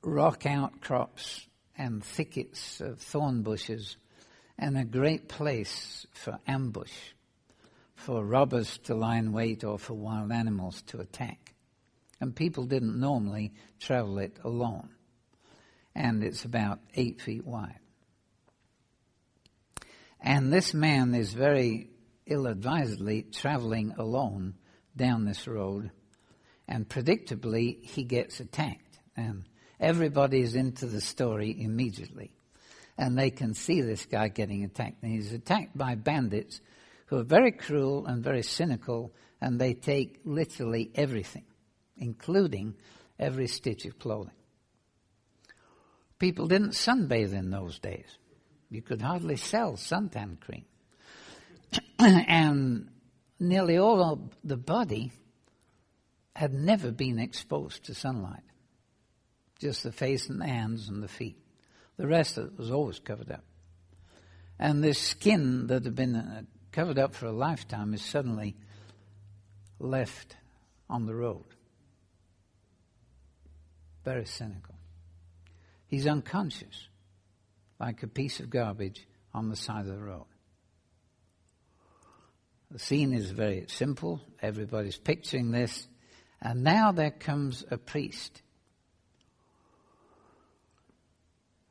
rock 0.01 0.45
outcrops 0.45 1.47
and 1.77 2.03
thickets 2.03 2.79
of 2.79 2.99
thorn 2.99 3.41
bushes 3.41 3.97
and 4.57 4.77
a 4.77 4.85
great 4.85 5.27
place 5.27 6.07
for 6.13 6.39
ambush, 6.47 6.93
for 7.95 8.23
robbers 8.23 8.77
to 8.79 8.95
lie 8.95 9.17
in 9.17 9.33
wait 9.33 9.63
or 9.63 9.77
for 9.77 9.93
wild 9.93 10.31
animals 10.31 10.81
to 10.83 10.99
attack. 10.99 11.53
And 12.21 12.33
people 12.33 12.65
didn't 12.65 12.97
normally 12.97 13.53
travel 13.79 14.19
it 14.19 14.37
alone. 14.43 14.89
And 15.93 16.23
it's 16.23 16.45
about 16.45 16.79
eight 16.95 17.21
feet 17.21 17.45
wide. 17.45 17.79
And 20.25 20.51
this 20.51 20.73
man 20.73 21.15
is 21.15 21.33
very 21.33 21.89
ill 22.25 22.47
advisedly 22.47 23.23
traveling 23.31 23.93
alone 23.97 24.55
down 24.97 25.23
this 25.23 25.47
road, 25.47 25.91
and 26.67 26.89
predictably 26.89 27.81
he 27.85 28.03
gets 28.03 28.41
attacked. 28.41 28.99
And 29.15 29.45
everybody 29.79 30.41
is 30.41 30.55
into 30.55 30.87
the 30.87 30.99
story 30.99 31.55
immediately 31.57 32.31
and 32.97 33.17
they 33.17 33.29
can 33.29 33.53
see 33.53 33.81
this 33.81 34.05
guy 34.05 34.27
getting 34.29 34.63
attacked. 34.63 35.03
And 35.03 35.11
he's 35.11 35.33
attacked 35.33 35.77
by 35.77 35.95
bandits 35.95 36.61
who 37.07 37.17
are 37.17 37.23
very 37.23 37.51
cruel 37.51 38.05
and 38.05 38.23
very 38.23 38.41
cynical, 38.41 39.13
and 39.41 39.59
they 39.59 39.73
take 39.73 40.21
literally 40.23 40.91
everything, 40.95 41.45
including 41.97 42.75
every 43.19 43.47
stitch 43.47 43.85
of 43.85 43.99
clothing. 43.99 44.33
People 46.17 46.47
didn't 46.47 46.71
sunbathe 46.71 47.33
in 47.33 47.49
those 47.51 47.79
days. 47.79 48.17
You 48.69 48.81
could 48.81 49.01
hardly 49.01 49.37
sell 49.37 49.73
suntan 49.73 50.39
cream. 50.39 50.65
and 51.99 52.89
nearly 53.39 53.77
all 53.77 54.03
of 54.03 54.19
the 54.43 54.57
body 54.57 55.11
had 56.35 56.53
never 56.53 56.91
been 56.91 57.19
exposed 57.19 57.85
to 57.85 57.93
sunlight, 57.93 58.43
just 59.59 59.83
the 59.83 59.91
face 59.91 60.29
and 60.29 60.41
the 60.41 60.47
hands 60.47 60.89
and 60.89 61.01
the 61.01 61.07
feet. 61.07 61.37
The 61.97 62.07
rest 62.07 62.37
of 62.37 62.47
it 62.47 62.57
was 62.57 62.71
always 62.71 62.99
covered 62.99 63.31
up. 63.31 63.43
And 64.59 64.83
this 64.83 64.99
skin 64.99 65.67
that 65.67 65.85
had 65.85 65.95
been 65.95 66.15
uh, 66.15 66.41
covered 66.71 66.99
up 66.99 67.15
for 67.15 67.27
a 67.27 67.31
lifetime 67.31 67.93
is 67.93 68.01
suddenly 68.01 68.55
left 69.79 70.35
on 70.89 71.05
the 71.05 71.15
road. 71.15 71.45
Very 74.03 74.25
cynical. 74.25 74.75
He's 75.87 76.07
unconscious, 76.07 76.89
like 77.79 78.03
a 78.03 78.07
piece 78.07 78.39
of 78.39 78.49
garbage 78.49 79.07
on 79.33 79.49
the 79.49 79.55
side 79.55 79.87
of 79.87 79.95
the 79.95 80.03
road. 80.03 80.25
The 82.71 82.79
scene 82.79 83.13
is 83.13 83.29
very 83.31 83.65
simple. 83.67 84.21
Everybody's 84.41 84.97
picturing 84.97 85.51
this. 85.51 85.87
And 86.41 86.63
now 86.63 86.91
there 86.91 87.11
comes 87.11 87.63
a 87.69 87.77
priest. 87.77 88.41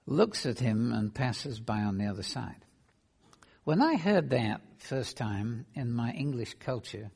Looks 0.07 0.47
at 0.47 0.59
him 0.59 0.93
and 0.93 1.15
passes 1.15 1.61
by 1.61 1.81
on 1.81 1.99
the 1.99 2.07
other 2.07 2.23
side. 2.23 2.65
When 3.65 3.81
I 3.83 3.97
heard 3.97 4.31
that 4.31 4.61
first 4.79 5.17
time 5.17 5.65
in 5.75 5.91
my 5.91 6.13
English 6.13 6.55
culture, 6.61 7.11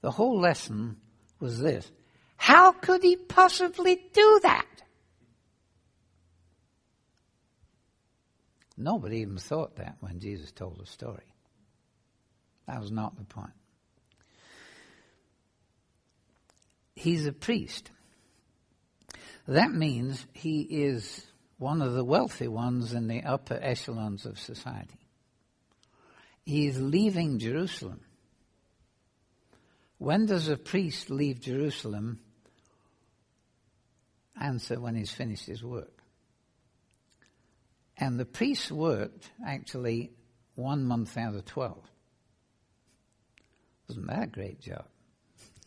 the 0.00 0.10
whole 0.10 0.40
lesson 0.40 0.96
was 1.38 1.60
this. 1.60 1.90
How 2.36 2.72
could 2.72 3.02
he 3.02 3.16
possibly 3.16 3.96
do 4.12 4.40
that? 4.42 4.66
Nobody 8.76 9.18
even 9.18 9.38
thought 9.38 9.76
that 9.76 9.96
when 10.00 10.20
Jesus 10.20 10.50
told 10.50 10.80
the 10.80 10.86
story. 10.86 11.34
That 12.66 12.80
was 12.80 12.90
not 12.90 13.16
the 13.16 13.24
point. 13.24 13.52
He's 16.96 17.26
a 17.26 17.32
priest. 17.32 17.90
That 19.46 19.72
means 19.72 20.26
he 20.32 20.62
is 20.62 21.26
one 21.58 21.82
of 21.82 21.92
the 21.92 22.04
wealthy 22.04 22.48
ones 22.48 22.94
in 22.94 23.08
the 23.08 23.22
upper 23.22 23.58
echelons 23.60 24.26
of 24.26 24.38
society. 24.38 24.98
He 26.44 26.66
is 26.66 26.80
leaving 26.80 27.38
Jerusalem. 27.38 28.00
When 29.98 30.26
does 30.26 30.48
a 30.48 30.56
priest 30.56 31.10
leave 31.10 31.40
Jerusalem? 31.40 32.20
Answer 34.40 34.80
when 34.80 34.96
he's 34.96 35.12
finished 35.12 35.46
his 35.46 35.62
work. 35.62 35.93
And 37.96 38.18
the 38.18 38.24
priests 38.24 38.70
worked 38.70 39.30
actually 39.46 40.12
one 40.54 40.84
month 40.84 41.16
out 41.16 41.34
of 41.34 41.44
twelve. 41.44 41.84
Wasn't 43.88 44.06
that 44.06 44.22
a 44.24 44.26
great 44.26 44.60
job? 44.60 44.84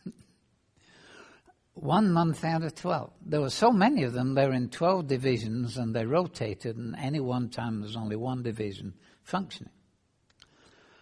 one 1.74 2.12
month 2.12 2.44
out 2.44 2.64
of 2.64 2.74
12. 2.76 3.14
There 3.26 3.42
were 3.42 3.50
so 3.50 3.72
many 3.72 4.04
of 4.04 4.14
them, 4.14 4.34
they 4.34 4.48
were 4.48 4.54
in 4.54 4.70
12 4.70 5.08
divisions 5.08 5.78
and 5.78 5.96
they 5.96 6.06
rotated, 6.06 6.78
and 6.78 6.96
any 6.98 7.20
one 7.20 7.50
time 7.50 7.82
there's 7.82 7.96
only 7.96 8.16
one 8.16 8.42
division 8.42 8.96
functioning. 9.24 9.72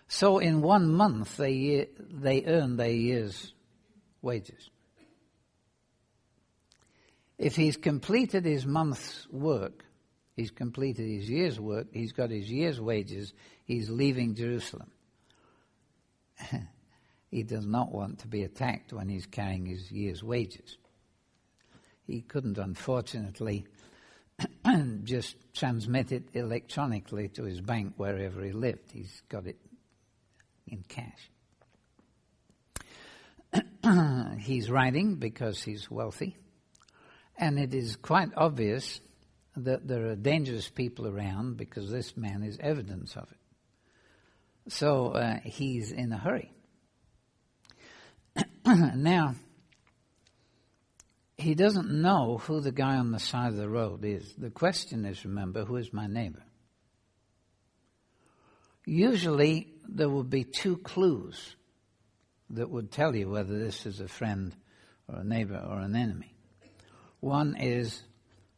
So 0.07 0.39
in 0.39 0.61
one 0.61 0.91
month, 0.91 1.37
they, 1.37 1.87
they 1.99 2.43
earned 2.45 2.79
their 2.79 2.91
year's 2.91 3.53
wages. 4.21 4.69
If 7.37 7.55
he's 7.55 7.75
completed 7.75 8.45
his 8.45 8.65
month's 8.65 9.27
work, 9.29 9.84
he's 10.35 10.51
completed 10.51 11.07
his 11.07 11.29
year's 11.29 11.59
work, 11.59 11.87
he's 11.91 12.11
got 12.11 12.29
his 12.29 12.49
year's 12.49 12.79
wages, 12.79 13.33
he's 13.63 13.89
leaving 13.89 14.35
Jerusalem. 14.35 14.91
he 17.31 17.43
does 17.43 17.65
not 17.65 17.91
want 17.91 18.19
to 18.19 18.27
be 18.27 18.43
attacked 18.43 18.93
when 18.93 19.09
he's 19.09 19.25
carrying 19.25 19.65
his 19.65 19.91
year's 19.91 20.23
wages. 20.23 20.77
He 22.05 22.21
couldn't, 22.21 22.57
unfortunately, 22.57 23.65
just 25.03 25.35
transmit 25.53 26.11
it 26.11 26.23
electronically 26.33 27.29
to 27.29 27.43
his 27.43 27.61
bank 27.61 27.93
wherever 27.97 28.43
he 28.43 28.51
lived. 28.51 28.91
He's 28.91 29.21
got 29.29 29.47
it 29.47 29.57
in 30.67 30.83
cash. 30.87 31.31
he's 34.39 34.69
writing 34.69 35.15
because 35.15 35.63
he's 35.63 35.89
wealthy, 35.89 36.35
and 37.37 37.57
it 37.57 37.73
is 37.73 37.95
quite 37.95 38.29
obvious 38.35 38.99
that 39.57 39.87
there 39.87 40.07
are 40.07 40.15
dangerous 40.15 40.69
people 40.69 41.07
around 41.07 41.57
because 41.57 41.89
this 41.89 42.17
man 42.17 42.43
is 42.43 42.57
evidence 42.59 43.15
of 43.15 43.31
it. 43.31 44.71
So 44.71 45.11
uh, 45.11 45.39
he's 45.43 45.91
in 45.91 46.11
a 46.11 46.17
hurry. 46.17 46.51
now, 48.65 49.35
he 51.37 51.53
doesn't 51.53 51.91
know 51.91 52.37
who 52.37 52.61
the 52.61 52.71
guy 52.71 52.95
on 52.97 53.11
the 53.11 53.19
side 53.19 53.49
of 53.49 53.57
the 53.57 53.69
road 53.69 54.03
is. 54.03 54.33
The 54.37 54.49
question 54.49 55.05
is, 55.05 55.23
remember, 55.25 55.65
who 55.65 55.75
is 55.75 55.93
my 55.93 56.07
neighbor? 56.07 56.43
Usually, 58.85 59.73
there 59.87 60.09
would 60.09 60.29
be 60.29 60.43
two 60.43 60.77
clues 60.77 61.55
that 62.51 62.69
would 62.69 62.91
tell 62.91 63.15
you 63.15 63.29
whether 63.29 63.57
this 63.57 63.85
is 63.85 63.99
a 63.99 64.07
friend 64.07 64.55
or 65.07 65.19
a 65.19 65.23
neighbor 65.23 65.57
or 65.57 65.79
an 65.79 65.95
enemy. 65.95 66.33
One 67.19 67.55
is, 67.57 68.01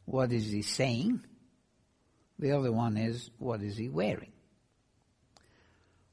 what 0.08 0.32
is 0.32 0.50
he 0.50 0.62
saying? 0.62 1.20
The 2.38 2.52
other 2.52 2.72
one 2.72 2.96
is, 2.96 3.30
what 3.38 3.62
is 3.62 3.76
he 3.76 3.88
wearing? 3.88 4.32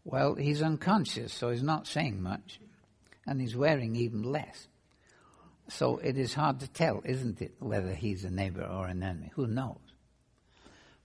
Well, 0.04 0.36
he's 0.36 0.62
unconscious, 0.62 1.34
so 1.34 1.50
he's 1.50 1.64
not 1.64 1.88
saying 1.88 2.22
much, 2.22 2.60
and 3.26 3.42
he's 3.42 3.56
wearing 3.56 3.96
even 3.96 4.24
less. 4.24 4.68
So 5.68 5.98
it 5.98 6.18
is 6.18 6.34
hard 6.34 6.60
to 6.60 6.68
tell, 6.68 7.02
isn't 7.06 7.42
it, 7.42 7.56
whether 7.60 7.94
he's 7.94 8.24
a 8.24 8.30
neighbor 8.30 8.64
or 8.64 8.88
an 8.88 9.02
enemy? 9.02 9.32
Who 9.36 9.48
knows? 9.48 9.78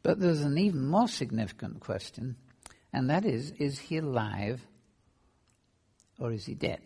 But 0.03 0.21
there's 0.21 0.43
an 0.43 0.59
even 0.59 0.87
more 0.87 1.09
significant 1.09 1.81
question 1.81 2.37
and 2.93 3.11
that 3.11 3.25
is, 3.25 3.53
is 3.53 3.79
he 3.79 3.99
alive 3.99 4.67
or 6.19 6.33
is 6.33 6.47
he 6.47 6.55
dead? 6.55 6.81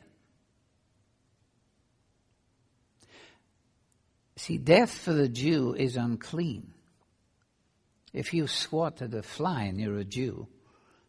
See, 4.37 4.59
death 4.59 4.93
for 4.93 5.13
the 5.13 5.29
Jew 5.29 5.75
is 5.75 5.97
unclean. 5.97 6.73
If 8.13 8.35
you 8.35 8.47
swatted 8.47 9.15
a 9.15 9.23
fly 9.23 9.65
and 9.65 9.81
you're 9.81 9.99
a 9.99 10.05
Jew 10.05 10.49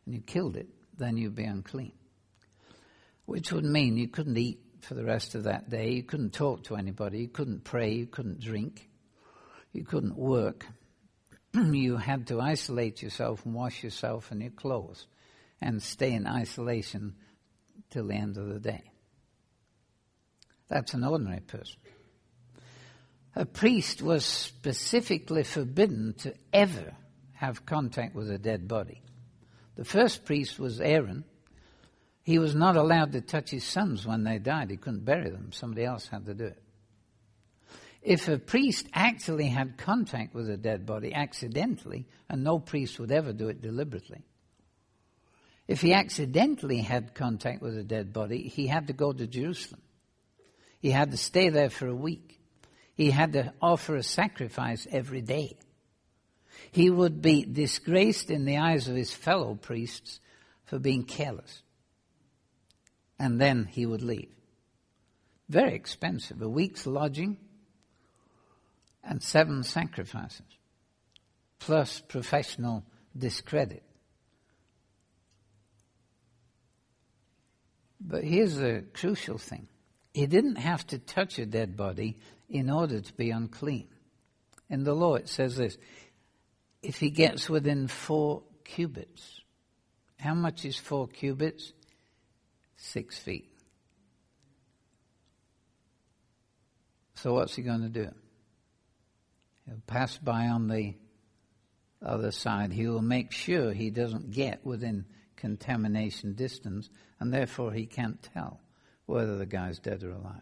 and 0.06 0.16
you 0.16 0.22
killed 0.22 0.58
it, 0.58 0.68
then 0.98 1.18
you'd 1.18 1.36
be 1.36 1.44
unclean. 1.44 1.94
Which 3.26 3.52
would 3.52 3.66
mean 3.66 3.98
you 3.98 4.08
couldn't 4.08 4.38
eat 4.38 4.60
for 4.82 4.94
the 4.94 5.04
rest 5.04 5.34
of 5.34 5.46
that 5.46 5.70
day, 5.70 5.92
you 5.94 6.04
couldn't 6.04 6.34
talk 6.34 6.66
to 6.66 6.76
anybody, 6.76 7.20
you 7.20 7.28
couldn't 7.28 7.64
pray, 7.64 7.94
you 7.94 8.06
couldn't 8.06 8.40
drink, 8.40 8.88
you 9.74 9.84
couldn't 9.84 10.16
work. 10.16 10.68
you 11.54 11.98
had 11.98 12.28
to 12.28 12.40
isolate 12.40 13.02
yourself 13.02 13.46
and 13.46 13.56
wash 13.56 13.84
yourself 13.84 14.30
and 14.32 14.42
your 14.42 14.52
clothes 14.52 15.08
and 15.62 15.82
stay 15.82 16.12
in 16.14 16.28
isolation 16.28 17.16
till 17.90 18.08
the 18.08 18.14
end 18.14 18.38
of 18.38 18.48
the 18.48 18.60
day. 18.60 18.84
That's 20.68 20.94
an 20.94 21.04
ordinary 21.04 21.42
person. 21.42 21.78
A 23.36 23.46
priest 23.46 24.02
was 24.02 24.26
specifically 24.26 25.44
forbidden 25.44 26.14
to 26.20 26.34
ever 26.54 26.94
have 27.34 27.66
contact 27.66 28.16
with 28.16 28.32
a 28.32 28.38
dead 28.38 28.68
body. 28.68 29.02
The 29.76 29.86
first 29.86 30.24
priest 30.26 30.58
was 30.58 30.80
Aaron. 30.80 31.26
He 32.24 32.40
was 32.40 32.56
not 32.56 32.78
allowed 32.78 33.12
to 33.12 33.22
touch 33.22 33.52
his 33.52 33.66
sons 33.66 34.06
when 34.06 34.24
they 34.24 34.40
died. 34.40 34.72
He 34.72 34.78
couldn't 34.78 35.06
bury 35.06 35.30
them. 35.30 35.52
Somebody 35.52 35.84
else 35.84 36.08
had 36.08 36.26
to 36.26 36.34
do 36.34 36.46
it 36.46 36.62
if 38.06 38.28
a 38.28 38.38
priest 38.38 38.88
actually 38.94 39.48
had 39.48 39.78
contact 39.78 40.36
with 40.36 40.48
a 40.48 40.58
dead 40.58 40.86
body 40.86 41.12
accidentally, 41.14 42.06
and 42.30 42.44
no 42.44 42.60
priest 42.60 43.00
would 43.00 43.12
ever 43.12 43.34
do 43.34 43.50
it 43.50 43.62
deliberately, 43.62 44.24
if 45.68 45.82
he 45.82 45.92
accidentally 45.94 46.78
had 46.78 47.16
contact 47.16 47.64
with 47.64 47.76
a 47.76 47.84
dead 47.84 48.14
body, 48.14 48.48
he 48.48 48.68
had 48.68 48.88
to 48.88 48.94
go 48.94 49.12
to 49.12 49.26
Jerusalem. 49.26 49.82
He 50.80 50.92
had 50.92 51.10
to 51.12 51.18
stay 51.18 51.50
there 51.50 51.72
for 51.72 51.88
a 51.88 51.96
week. 51.96 52.35
He 52.96 53.12
had 53.12 53.34
to 53.34 53.54
offer 53.62 53.96
a 53.96 54.04
sacrifice 54.04 54.88
every 54.90 55.22
day. 55.22 55.58
He 56.72 56.90
would 56.90 57.22
be 57.22 57.46
disgraced 57.46 58.32
in 58.32 58.46
the 58.46 58.58
eyes 58.58 58.88
of 58.88 58.96
his 58.96 59.14
fellow 59.14 59.56
priests 59.56 60.20
for 60.64 60.80
being 60.80 61.04
careless. 61.04 61.62
And 63.20 63.40
then 63.40 63.66
he 63.66 63.86
would 63.86 64.02
leave. 64.02 64.32
Very 65.48 65.76
expensive. 65.76 66.42
A 66.42 66.50
week's 66.50 66.88
lodging, 66.88 67.38
and 69.04 69.22
seven 69.22 69.64
sacrifices, 69.64 70.42
plus 71.60 72.02
professional 72.02 72.84
discredit. 73.16 73.84
But 78.02 78.24
here's 78.24 78.56
the 78.56 78.84
crucial 78.94 79.38
thing. 79.38 79.68
He 80.16 80.28
didn't 80.28 80.56
have 80.56 80.88
to 80.88 80.98
touch 80.98 81.40
a 81.40 81.46
dead 81.46 81.76
body 81.76 82.16
in 82.48 82.70
order 82.70 83.02
to 83.02 83.14
be 83.16 83.32
unclean. 83.32 83.90
In 84.70 84.86
the 84.86 84.94
law 84.94 85.16
it 85.16 85.28
says 85.28 85.58
this, 85.58 85.78
if 86.82 87.02
he 87.02 87.10
gets 87.10 87.50
within 87.50 87.90
four 87.90 88.44
cubits. 88.64 89.42
How 90.18 90.34
much 90.34 90.64
is 90.64 90.78
four 90.78 91.10
cubits? 91.10 91.74
Six 92.78 93.18
feet. 93.18 93.52
So 97.16 97.34
what's 97.34 97.58
he 97.58 97.62
going 97.62 97.82
to 97.82 97.90
do? 97.90 98.10
He'll 99.66 99.82
pass 99.86 100.18
by 100.18 100.48
on 100.48 100.70
the 100.70 100.94
other 102.02 102.32
side. 102.32 102.72
He 102.72 102.88
will 102.88 103.02
make 103.02 103.34
sure 103.34 103.74
he 103.74 103.90
doesn't 103.90 104.32
get 104.32 104.66
within 104.66 105.08
contamination 105.36 106.36
distance, 106.36 106.90
and 107.20 107.34
therefore 107.34 107.74
he 107.74 107.86
can't 107.86 108.24
tell 108.34 108.62
whether 109.06 109.38
the 109.38 109.46
guy's 109.46 109.80
dead 109.80 110.04
or 110.04 110.12
alive. 110.12 110.42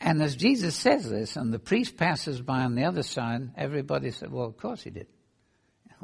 And 0.00 0.22
as 0.22 0.34
Jesus 0.34 0.74
says 0.74 1.08
this, 1.08 1.36
and 1.36 1.52
the 1.52 1.58
priest 1.58 1.96
passes 1.96 2.40
by 2.40 2.62
on 2.62 2.74
the 2.74 2.84
other 2.84 3.02
side, 3.02 3.50
everybody 3.56 4.10
said, 4.10 4.32
Well, 4.32 4.46
of 4.46 4.56
course 4.56 4.82
he 4.82 4.90
did. 4.90 5.08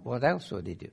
What 0.03 0.23
else 0.23 0.51
would 0.51 0.66
he 0.66 0.75
do? 0.75 0.90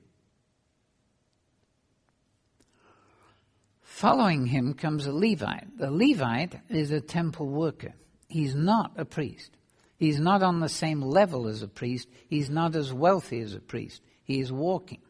Following 3.82 4.46
him 4.46 4.74
comes 4.74 5.06
a 5.06 5.12
Levite. 5.12 5.78
The 5.78 5.90
Levite 5.90 6.60
is 6.68 6.90
a 6.90 7.00
temple 7.00 7.46
worker. 7.46 7.92
He's 8.28 8.54
not 8.54 8.92
a 8.96 9.04
priest. 9.04 9.50
He's 9.98 10.18
not 10.18 10.42
on 10.42 10.60
the 10.60 10.68
same 10.68 11.00
level 11.00 11.46
as 11.46 11.62
a 11.62 11.68
priest. 11.68 12.08
He's 12.28 12.50
not 12.50 12.74
as 12.74 12.92
wealthy 12.92 13.40
as 13.40 13.54
a 13.54 13.60
priest. 13.60 14.02
He 14.24 14.40
is 14.40 14.50
walking. 14.50 15.00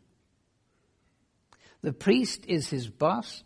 The 1.81 1.93
priest 1.93 2.45
is 2.47 2.69
his 2.69 2.88
boss, 2.88 3.43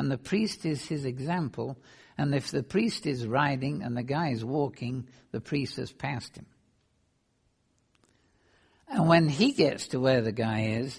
and 0.00 0.10
the 0.10 0.16
priest 0.16 0.64
is 0.64 0.86
his 0.86 1.04
example. 1.04 1.76
And 2.16 2.34
if 2.34 2.50
the 2.50 2.62
priest 2.62 3.06
is 3.06 3.26
riding 3.26 3.82
and 3.82 3.94
the 3.94 4.02
guy 4.02 4.30
is 4.30 4.42
walking, 4.42 5.06
the 5.30 5.42
priest 5.42 5.76
has 5.76 5.92
passed 5.92 6.38
him. 6.38 6.46
And 8.88 9.08
when 9.08 9.28
he 9.28 9.52
gets 9.52 9.88
to 9.88 10.00
where 10.00 10.22
the 10.22 10.32
guy 10.32 10.78
is, 10.80 10.98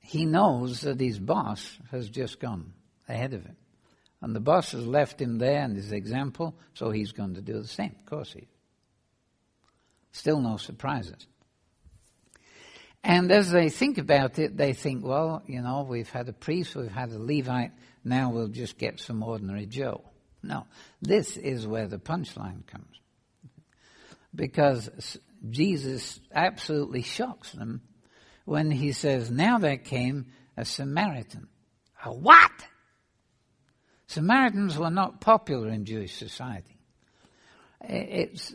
he 0.00 0.24
knows 0.24 0.80
that 0.80 0.98
his 0.98 1.18
boss 1.18 1.78
has 1.90 2.08
just 2.08 2.40
gone 2.40 2.72
ahead 3.10 3.34
of 3.34 3.44
him. 3.44 3.56
And 4.22 4.34
the 4.34 4.40
boss 4.40 4.72
has 4.72 4.86
left 4.86 5.20
him 5.20 5.36
there 5.36 5.62
and 5.62 5.76
his 5.76 5.92
example, 5.92 6.56
so 6.72 6.90
he's 6.90 7.12
going 7.12 7.34
to 7.34 7.42
do 7.42 7.60
the 7.60 7.68
same. 7.68 7.94
Of 8.00 8.06
course 8.06 8.32
he 8.32 8.40
is. 8.40 8.48
Still 10.12 10.40
no 10.40 10.56
surprises. 10.56 11.26
And 13.08 13.30
as 13.30 13.52
they 13.52 13.68
think 13.68 13.98
about 13.98 14.40
it, 14.40 14.56
they 14.56 14.72
think, 14.72 15.04
well, 15.04 15.40
you 15.46 15.62
know, 15.62 15.86
we've 15.88 16.10
had 16.10 16.28
a 16.28 16.32
priest, 16.32 16.74
we've 16.74 16.90
had 16.90 17.12
a 17.12 17.18
Levite, 17.20 17.70
now 18.04 18.30
we'll 18.30 18.48
just 18.48 18.78
get 18.78 18.98
some 18.98 19.22
ordinary 19.22 19.64
Joe. 19.64 20.02
No, 20.42 20.66
this 21.00 21.36
is 21.36 21.68
where 21.68 21.86
the 21.86 21.98
punchline 21.98 22.66
comes. 22.66 23.00
Because 24.34 25.18
Jesus 25.48 26.18
absolutely 26.34 27.02
shocks 27.02 27.52
them 27.52 27.80
when 28.44 28.72
he 28.72 28.90
says, 28.90 29.30
Now 29.30 29.58
there 29.58 29.76
came 29.76 30.26
a 30.56 30.64
Samaritan. 30.64 31.46
A 32.04 32.12
what? 32.12 32.50
Samaritans 34.08 34.76
were 34.76 34.90
not 34.90 35.20
popular 35.20 35.68
in 35.68 35.84
Jewish 35.84 36.16
society. 36.16 36.76
It's 37.82 38.52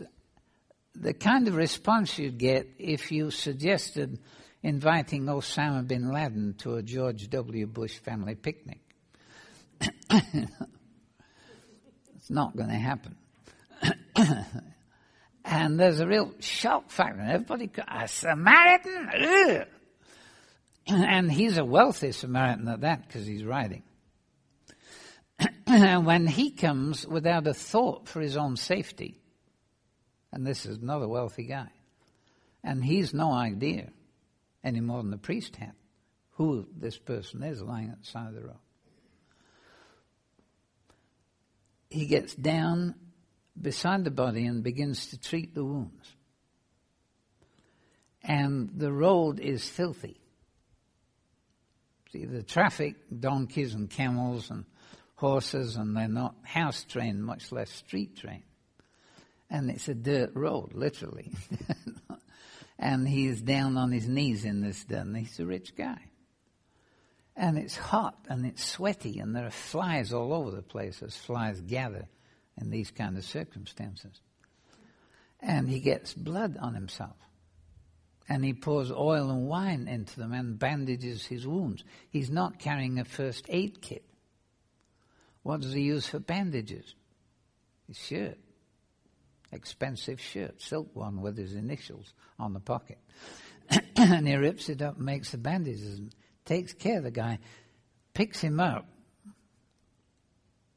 the 0.94 1.14
kind 1.14 1.48
of 1.48 1.56
response 1.56 2.20
you'd 2.20 2.38
get 2.38 2.68
if 2.78 3.14
you 3.14 3.32
suggested 3.32 4.20
inviting 4.64 5.26
Osama 5.26 5.88
bin 5.88 6.12
Laden 6.12 6.56
to 6.60 6.76
a 6.76 6.84
George 6.84 7.30
W. 7.30 7.68
Bush 7.68 7.98
family 8.00 8.36
picnic. 8.36 8.80
it's 10.12 10.50
not 12.30 12.56
going 12.56 12.70
to 12.70 12.76
happen. 12.76 13.16
and 15.46 15.80
there's 15.80 16.00
a 16.00 16.08
real 16.08 16.34
shock 16.40 16.92
factor. 16.92 17.22
Everybody, 17.22 17.72
a 17.88 18.08
Samaritan? 18.08 19.10
Ugh. 19.14 19.68
And 20.88 21.32
he's 21.32 21.60
a 21.60 21.64
wealthy 21.64 22.12
Samaritan 22.12 22.68
at 22.68 22.82
that 22.82 23.08
because 23.08 23.26
he's 23.26 23.46
riding. 23.46 23.84
And 25.68 26.06
when 26.06 26.26
he 26.28 26.52
comes 26.52 27.08
without 27.08 27.48
a 27.48 27.54
thought 27.54 28.10
for 28.10 28.20
his 28.20 28.36
own 28.36 28.58
safety, 28.58 29.22
and 30.34 30.46
this 30.46 30.66
is 30.66 30.82
not 30.82 31.02
a 31.02 31.08
wealthy 31.08 31.44
guy, 31.44 31.70
and 32.64 32.84
he's 32.84 33.14
no 33.14 33.32
idea 33.32 33.92
any 34.64 34.80
more 34.80 35.02
than 35.02 35.12
the 35.12 35.18
priest 35.18 35.56
had 35.56 35.74
who 36.42 36.66
this 36.76 36.98
person 36.98 37.44
is 37.44 37.62
lying 37.62 37.90
at 37.90 38.00
the 38.00 38.08
side 38.08 38.30
of 38.30 38.34
the 38.34 38.42
road. 38.42 38.60
He 41.90 42.08
gets 42.08 42.34
down 42.34 42.96
beside 43.60 44.06
the 44.06 44.12
body 44.12 44.46
and 44.46 44.64
begins 44.64 45.08
to 45.08 45.20
treat 45.20 45.54
the 45.54 45.64
wounds. 45.64 46.16
And 48.24 48.72
the 48.76 48.92
road 48.92 49.40
is 49.40 49.68
filthy. 49.68 50.18
See, 52.12 52.26
the 52.26 52.44
traffic, 52.44 52.96
donkeys 53.20 53.74
and 53.74 53.90
camels 53.90 54.50
and 54.50 54.66
horses, 55.16 55.76
and 55.76 55.96
they're 55.96 56.08
not 56.08 56.36
house 56.44 56.84
trained, 56.84 57.24
much 57.24 57.52
less 57.52 57.70
street 57.70 58.18
trained. 58.18 58.44
And 59.50 59.70
it's 59.70 59.88
a 59.88 59.94
dirt 59.94 60.32
road, 60.34 60.74
literally. 60.74 61.34
and 62.82 63.08
he 63.08 63.28
is 63.28 63.42
down 63.42 63.78
on 63.78 63.92
his 63.92 64.08
knees 64.08 64.44
in 64.44 64.62
this 64.62 64.84
and 64.90 65.16
he's 65.16 65.40
a 65.40 65.46
rich 65.46 65.76
guy. 65.76 66.00
And 67.36 67.58
it's 67.58 67.78
hot 67.78 68.18
and 68.28 68.46
it's 68.46 68.66
sweaty, 68.66 69.20
and 69.20 69.36
there 69.36 69.46
are 69.46 69.52
flies 69.52 70.12
all 70.12 70.34
over 70.34 70.52
the 70.52 70.62
place 70.62 71.02
as 71.02 71.16
flies 71.16 71.62
gather 71.62 72.08
in 72.60 72.70
these 72.70 72.92
kind 72.92 73.18
of 73.18 73.24
circumstances. 73.24 74.20
And 75.40 75.70
he 75.70 75.80
gets 75.80 76.14
blood 76.14 76.58
on 76.60 76.74
himself 76.74 77.16
and 78.28 78.46
he 78.46 78.54
pours 78.54 78.92
oil 78.92 79.30
and 79.30 79.48
wine 79.48 79.88
into 79.88 80.20
them 80.20 80.34
and 80.34 80.58
bandages 80.58 81.26
his 81.26 81.46
wounds. 81.46 81.84
He's 82.10 82.30
not 82.30 82.60
carrying 82.60 83.00
a 83.00 83.06
first 83.06 83.46
aid 83.50 83.82
kit. 83.82 84.06
What 85.44 85.62
does 85.62 85.74
he 85.74 85.82
use 85.82 86.08
for 86.08 86.20
bandages? 86.20 86.96
His 87.88 87.98
shirt. 87.98 88.38
Expensive 89.52 90.20
shirt, 90.22 90.62
silk 90.62 90.96
one 90.96 91.22
with 91.22 91.38
his 91.38 91.56
initials 91.56 92.14
on 92.40 92.54
the 92.54 92.60
pocket. 92.60 93.00
and 93.96 94.28
he 94.28 94.36
rips 94.36 94.70
it 94.70 94.82
up 94.82 94.98
and 94.98 95.06
makes 95.06 95.32
the 95.32 95.38
bandages 95.38 96.00
and 96.00 96.16
takes 96.46 96.74
care 96.74 97.00
of 97.00 97.04
the 97.04 97.12
guy, 97.12 97.40
picks 98.14 98.40
him 98.40 98.60
up. 98.60 98.86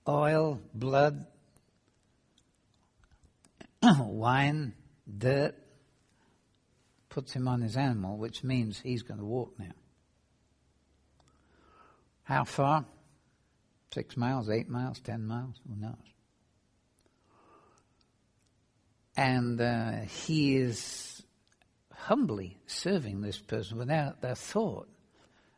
Oil, 0.06 0.60
blood, 0.74 1.24
wine, 3.98 4.74
dirt, 5.18 5.54
puts 7.08 7.32
him 7.32 7.48
on 7.48 7.60
his 7.60 7.76
animal, 7.76 8.18
which 8.18 8.42
means 8.42 8.80
he's 8.80 9.02
going 9.02 9.20
to 9.20 9.24
walk 9.24 9.54
now. 9.58 9.72
How 12.24 12.44
far? 12.44 12.84
Six 13.92 14.16
miles, 14.16 14.50
eight 14.50 14.68
miles, 14.68 14.98
ten 15.00 15.24
miles? 15.24 15.60
Who 15.68 15.80
knows? 15.80 16.13
And 19.16 19.60
uh, 19.60 20.00
he 20.26 20.56
is 20.56 21.22
humbly 21.92 22.58
serving 22.66 23.20
this 23.20 23.38
person 23.38 23.78
without 23.78 24.20
the 24.20 24.34
thought 24.34 24.88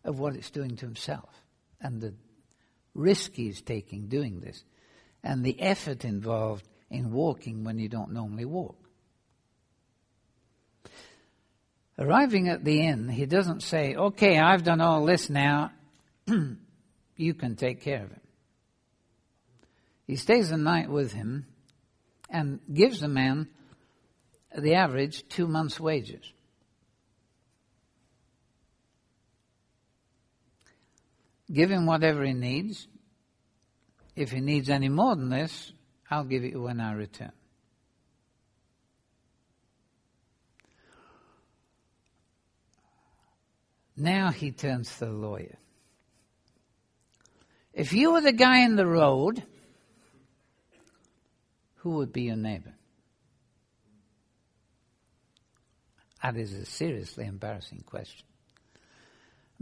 of 0.05 0.19
what 0.19 0.37
it's 0.37 0.51
doing 0.51 0.77
to 0.77 0.87
himself 0.87 1.31
and 1.81 2.01
the 2.01 2.15
risk 2.95 3.35
he's 3.35 3.61
taking 3.61 4.09
doing 4.09 4.41
this 4.41 4.65
and 5.23 5.45
the 5.45 5.61
effort 5.61 6.05
involved 6.05 6.67
in 6.91 7.11
walking 7.11 7.65
when 7.65 7.79
you 7.79 7.89
don't 7.89 8.13
normally 8.13 8.45
walk. 8.45 8.77
Arriving 11.99 12.49
at 12.49 12.63
the 12.63 12.81
inn, 12.87 13.09
he 13.09 13.27
doesn't 13.27 13.63
say, 13.63 13.95
Okay, 13.95 14.39
I've 14.39 14.63
done 14.63 14.81
all 14.81 15.05
this 15.05 15.31
now, 15.31 15.73
you 17.17 17.35
can 17.35 17.57
take 17.57 17.81
care 17.81 18.05
of 18.05 18.11
him. 18.11 18.21
He 20.07 20.17
stays 20.17 20.51
the 20.51 20.59
night 20.59 20.89
with 20.91 21.13
him 21.13 21.47
and 22.29 22.61
gives 22.73 23.01
the 23.01 23.09
man 23.09 23.49
the 24.57 24.75
average 24.75 25.29
two 25.29 25.47
months' 25.47 25.79
wages. 25.79 26.33
Give 31.53 31.71
him 31.71 31.87
whatever 31.87 32.25
he 32.25 32.33
needs. 32.33 32.89
If 34.17 34.33
he 34.33 34.41
needs 34.41 34.69
any 34.69 34.89
more 34.89 35.15
than 35.15 35.29
this, 35.29 35.73
I'll 36.11 36.25
give 36.25 36.45
it 36.45 36.59
when 36.59 36.81
I 36.81 36.93
return. 36.93 37.33
Now 43.97 44.31
he 44.31 44.51
turns 44.51 44.91
to 44.99 45.07
the 45.07 45.13
lawyer. 45.13 45.57
If 47.73 47.93
you 47.93 48.13
were 48.13 48.21
the 48.21 48.33
guy 48.33 48.61
in 48.61 48.77
the 48.77 48.87
road, 48.87 49.43
who 51.87 51.99
would 51.99 52.13
be 52.13 52.23
your 52.23 52.37
neighbor? 52.37 52.75
Ah, 56.23 56.33
that 56.33 56.41
is 56.41 56.53
a 56.53 56.67
seriously 56.67 57.27
embarrassing 57.27 57.85
question. 57.87 58.27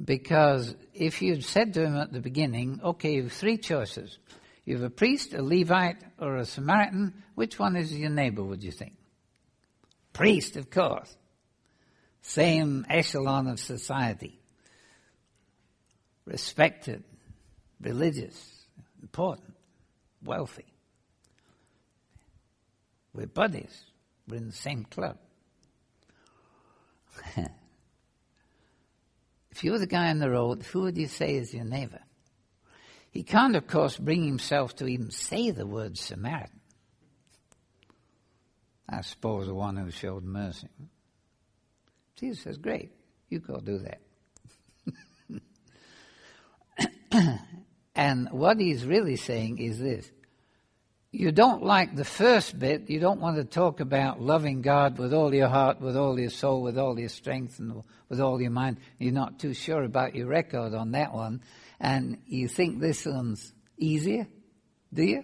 Because 0.02 0.74
if 0.94 1.20
you'd 1.20 1.44
said 1.44 1.74
to 1.74 1.84
him 1.84 1.96
at 1.96 2.12
the 2.12 2.20
beginning, 2.20 2.80
okay, 2.82 3.14
you 3.14 3.24
have 3.24 3.32
three 3.32 3.58
choices. 3.58 4.18
You 4.64 4.76
have 4.76 4.84
a 4.84 4.90
priest, 4.90 5.34
a 5.34 5.42
Levite, 5.42 6.02
or 6.18 6.37
a 6.37 6.46
Samaritan. 6.46 7.12
Which 7.34 7.58
one 7.58 7.76
is 7.76 7.92
your 7.92 8.08
neighbor, 8.08 8.42
would 8.42 8.64
you 8.64 8.72
think? 8.72 8.94
Priest, 10.14 10.56
of 10.56 10.70
course 10.70 11.14
same 12.24 12.87
echelon 12.88 13.48
of 13.48 13.60
society. 13.60 14.40
Respected, 16.24 17.04
religious, 17.82 18.64
important, 19.02 19.54
wealthy. 20.24 20.64
We're 23.14 23.27
buddies. 23.27 23.85
We're 24.29 24.37
in 24.38 24.48
the 24.48 24.53
same 24.53 24.85
club. 24.85 25.16
if 29.50 29.62
you're 29.62 29.79
the 29.79 29.87
guy 29.87 30.11
on 30.11 30.18
the 30.18 30.31
road, 30.31 30.64
who 30.64 30.83
would 30.83 30.98
you 30.98 31.07
say 31.07 31.37
is 31.37 31.55
your 31.55 31.64
neighbor? 31.64 32.00
He 33.11 33.22
can't, 33.22 33.55
of 33.55 33.68
course, 33.68 33.96
bring 33.96 34.24
himself 34.24 34.74
to 34.77 34.87
even 34.87 35.11
say 35.11 35.50
the 35.50 35.66
word 35.66 35.96
Samaritan. 35.96 36.61
I 38.88 39.03
suppose 39.03 39.46
the 39.46 39.55
one 39.55 39.77
who 39.77 39.90
showed 39.90 40.24
mercy. 40.24 40.68
Jesus 42.16 42.42
says, 42.42 42.59
Great, 42.59 42.90
you 43.29 43.38
go 43.38 43.61
do 43.61 43.79
that. 43.79 44.00
And 47.94 48.29
what 48.33 48.59
he's 48.59 48.85
really 48.85 49.16
saying 49.16 49.59
is 49.59 49.79
this. 49.79 50.11
You 51.14 51.31
don't 51.31 51.62
like 51.62 51.94
the 51.94 52.05
first 52.05 52.59
bit. 52.59 52.90
You 52.90 52.98
don't 52.98 53.20
want 53.20 53.37
to 53.37 53.44
talk 53.44 53.79
about 53.79 54.20
loving 54.20 54.62
God 54.62 54.98
with 54.98 55.14
all 55.14 55.33
your 55.33 55.46
heart, 55.46 55.81
with 55.81 55.96
all 55.96 56.18
your 56.18 56.29
soul, 56.29 56.61
with 56.61 56.77
all 56.77 56.98
your 56.98 57.09
strength, 57.09 57.61
and 57.61 57.85
with 58.09 58.20
all 58.20 58.42
your 58.42 58.50
mind. 58.50 58.79
You're 58.98 59.12
not 59.12 59.38
too 59.38 59.55
sure 59.55 59.85
about 59.85 60.16
your 60.16 60.27
record 60.27 60.74
on 60.74 60.90
that 60.90 61.14
one. 61.14 61.40
And 61.79 62.18
you 62.27 62.48
think 62.48 62.81
this 62.81 63.07
one's 63.07 63.53
easier, 63.79 64.27
do 64.92 65.05
you? 65.05 65.22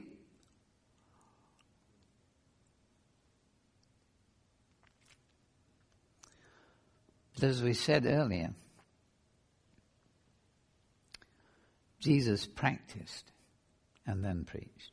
But 7.35 7.43
as 7.43 7.65
we 7.65 7.73
said 7.73 8.07
earlier, 8.07 8.55
Jesus 11.99 12.47
practiced 12.47 13.33
and 14.07 14.25
then 14.25 14.45
preached. 14.45 14.90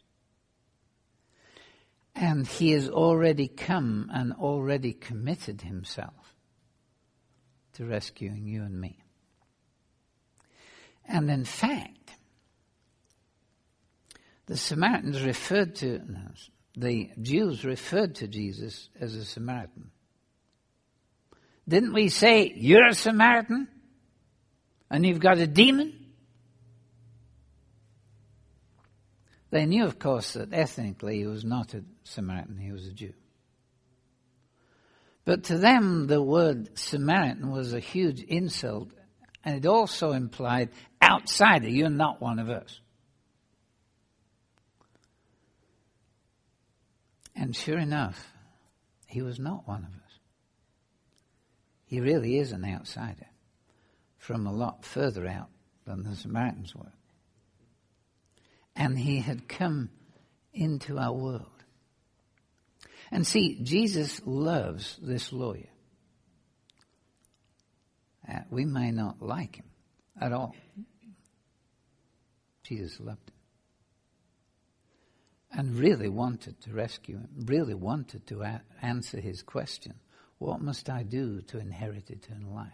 And 2.19 2.47
he 2.47 2.71
has 2.71 2.89
already 2.89 3.47
come 3.47 4.09
and 4.11 4.33
already 4.33 4.93
committed 4.93 5.61
himself 5.61 6.35
to 7.73 7.85
rescuing 7.85 8.47
you 8.47 8.63
and 8.63 8.81
me. 8.81 8.97
And 11.07 11.29
in 11.29 11.45
fact, 11.45 12.11
the 14.47 14.57
Samaritans 14.57 15.21
referred 15.21 15.75
to, 15.75 16.01
the 16.75 17.11
Jews 17.21 17.63
referred 17.63 18.15
to 18.15 18.27
Jesus 18.27 18.89
as 18.99 19.13
a 19.13 19.23
Samaritan. 19.23 19.91
Didn't 21.69 21.93
we 21.93 22.09
say, 22.09 22.51
you're 22.55 22.87
a 22.87 22.95
Samaritan? 22.95 23.67
And 24.89 25.05
you've 25.05 25.19
got 25.19 25.37
a 25.37 25.45
demon? 25.45 26.06
They 29.49 29.65
knew, 29.65 29.85
of 29.85 29.97
course, 29.97 30.33
that 30.33 30.53
ethnically 30.53 31.19
he 31.19 31.25
was 31.25 31.45
not 31.45 31.73
a 31.73 31.83
Samaritan, 32.03 32.57
he 32.57 32.71
was 32.71 32.85
a 32.87 32.93
Jew. 32.93 33.13
But 35.23 35.45
to 35.45 35.57
them, 35.57 36.07
the 36.07 36.21
word 36.21 36.77
Samaritan 36.77 37.51
was 37.51 37.73
a 37.73 37.79
huge 37.79 38.21
insult, 38.21 38.89
and 39.43 39.55
it 39.55 39.65
also 39.65 40.11
implied 40.11 40.69
outsider, 41.01 41.69
you're 41.69 41.89
not 41.89 42.21
one 42.21 42.39
of 42.39 42.49
us. 42.49 42.79
And 47.35 47.55
sure 47.55 47.77
enough, 47.77 48.33
he 49.05 49.21
was 49.21 49.39
not 49.39 49.67
one 49.67 49.83
of 49.83 49.91
us. 49.91 50.19
He 51.85 52.01
really 52.01 52.37
is 52.37 52.51
an 52.51 52.65
outsider 52.65 53.27
from 54.17 54.45
a 54.45 54.51
lot 54.51 54.83
further 54.83 55.25
out 55.27 55.49
than 55.85 56.03
the 56.03 56.15
Samaritans 56.15 56.75
were. 56.75 56.91
And 58.77 58.97
he 58.97 59.19
had 59.19 59.47
come 59.47 59.89
into 60.53 60.97
our 60.97 61.13
world. 61.13 61.57
And 63.11 63.25
see, 63.25 63.59
Jesus 63.63 64.21
loves 64.25 64.97
this 65.01 65.33
lawyer. 65.33 65.69
Uh, 68.29 68.39
we 68.49 68.65
may 68.65 68.91
not 68.91 69.21
like 69.21 69.55
him 69.55 69.65
at 70.19 70.33
all. 70.33 70.55
Jesus 72.63 72.99
loved 72.99 73.29
him. 73.29 73.35
And 75.49 75.79
really 75.79 76.09
wanted 76.09 76.61
to 76.61 76.73
rescue 76.73 77.17
him, 77.17 77.29
really 77.45 77.73
wanted 77.73 78.27
to 78.27 78.41
a- 78.41 78.61
answer 78.81 79.19
his 79.19 79.41
question 79.41 79.93
what 80.39 80.61
must 80.61 80.89
I 80.89 81.03
do 81.03 81.41
to 81.47 81.59
inherit 81.59 82.11
eternal 82.11 82.53
life? 82.53 82.71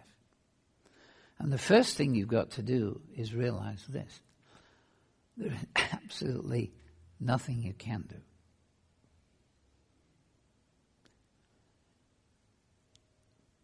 And 1.39 1.51
the 1.51 1.57
first 1.57 1.95
thing 1.95 2.13
you've 2.13 2.27
got 2.27 2.51
to 2.51 2.61
do 2.61 3.01
is 3.15 3.33
realize 3.33 3.83
this. 3.87 4.19
There 5.37 5.51
is 5.51 5.65
absolutely 5.91 6.71
nothing 7.19 7.61
you 7.61 7.73
can 7.73 8.05
do. 8.07 8.15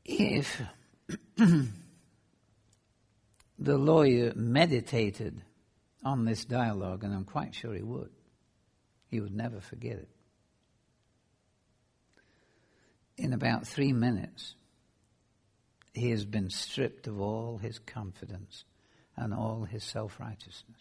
If 0.06 0.62
the 3.60 3.78
lawyer 3.78 4.34
meditated 4.36 5.42
on 6.04 6.26
this 6.26 6.46
dialogue, 6.46 7.04
and 7.04 7.14
I'm 7.14 7.26
quite 7.26 7.54
sure 7.54 7.74
he 7.74 7.84
would, 7.84 8.10
he 9.08 9.20
would 9.20 9.36
never 9.36 9.60
forget 9.62 9.98
it 9.98 10.10
in 13.20 13.34
about 13.34 13.68
three 13.68 13.92
minutes, 13.92 14.56
he 15.94 16.10
has 16.12 16.26
been 16.26 16.50
stripped 16.50 17.06
of 17.08 17.20
all 17.20 17.58
his 17.58 17.78
confidence 17.80 18.64
and 19.18 19.34
all 19.34 19.66
his 19.66 19.84
self 19.84 20.20
righteousness. 20.20 20.80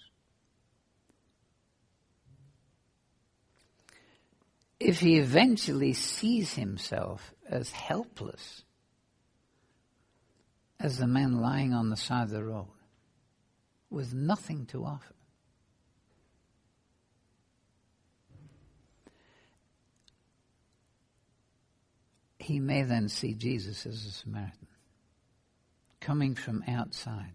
If 4.81 5.01
he 5.01 5.19
eventually 5.19 5.93
sees 5.93 6.55
himself 6.55 7.35
as 7.49 7.71
helpless 7.73 8.63
as 10.79 10.99
the 10.99 11.07
man 11.07 11.41
lying 11.41 11.73
on 11.73 11.91
the 11.91 11.97
side 11.97 12.25
of 12.25 12.31
the 12.31 12.45
road 12.45 12.69
with 13.91 14.15
nothing 14.15 14.67
to 14.67 14.85
offer, 14.85 15.15
he 22.39 22.61
may 22.61 22.83
then 22.83 23.09
see 23.09 23.35
Jesus 23.35 23.85
as 23.85 24.07
a 24.07 24.11
Samaritan, 24.13 24.69
coming 26.01 26.37
from 26.37 26.63
outside, 26.69 27.33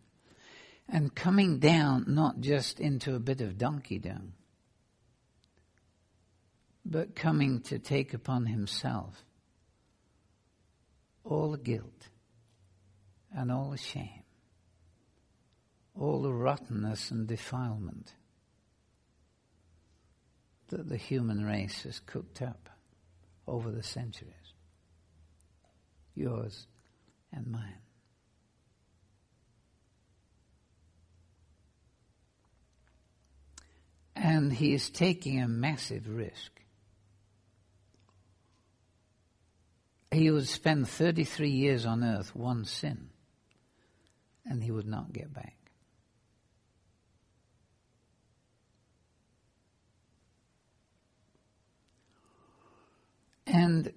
and 0.88 1.14
coming 1.14 1.60
down 1.60 2.06
not 2.08 2.40
just 2.40 2.80
into 2.80 3.16
a 3.16 3.20
bit 3.20 3.42
of 3.42 3.58
donkey 3.58 4.00
dung, 4.00 4.34
but 6.86 7.16
coming 7.16 7.62
to 7.62 7.80
take 7.80 8.14
upon 8.14 8.46
himself 8.46 9.24
all 11.24 11.52
the 11.52 11.58
guilt 11.58 12.10
and 13.36 13.52
all 13.52 13.72
the 13.72 13.78
shame, 13.78 14.24
all 16.00 16.22
the 16.22 16.34
rottenness 16.34 17.12
and 17.12 17.28
defilement 17.28 18.14
that 20.70 20.90
the 20.90 20.98
human 20.98 21.46
race 21.46 21.84
has 21.84 22.00
cooked 22.00 22.42
up 22.42 22.70
over 23.48 23.72
the 23.72 23.84
centuries 23.84 24.34
yours 26.16 26.68
and 27.32 27.48
mine. 27.48 27.78
And 34.16 34.54
he 34.54 34.74
is 34.74 34.90
taking 34.90 35.42
a 35.42 35.48
massive 35.48 36.08
risk. 36.08 36.63
He 40.14 40.32
would 40.32 40.48
spend 40.48 40.88
33 40.88 41.50
years 41.50 41.86
on 41.86 42.04
earth, 42.04 42.36
one 42.36 42.66
sin, 42.66 43.10
and 44.46 44.64
he 44.64 44.72
would 44.72 44.88
not 44.88 45.12
get 45.12 45.34
back. 45.34 45.58
And 53.46 53.92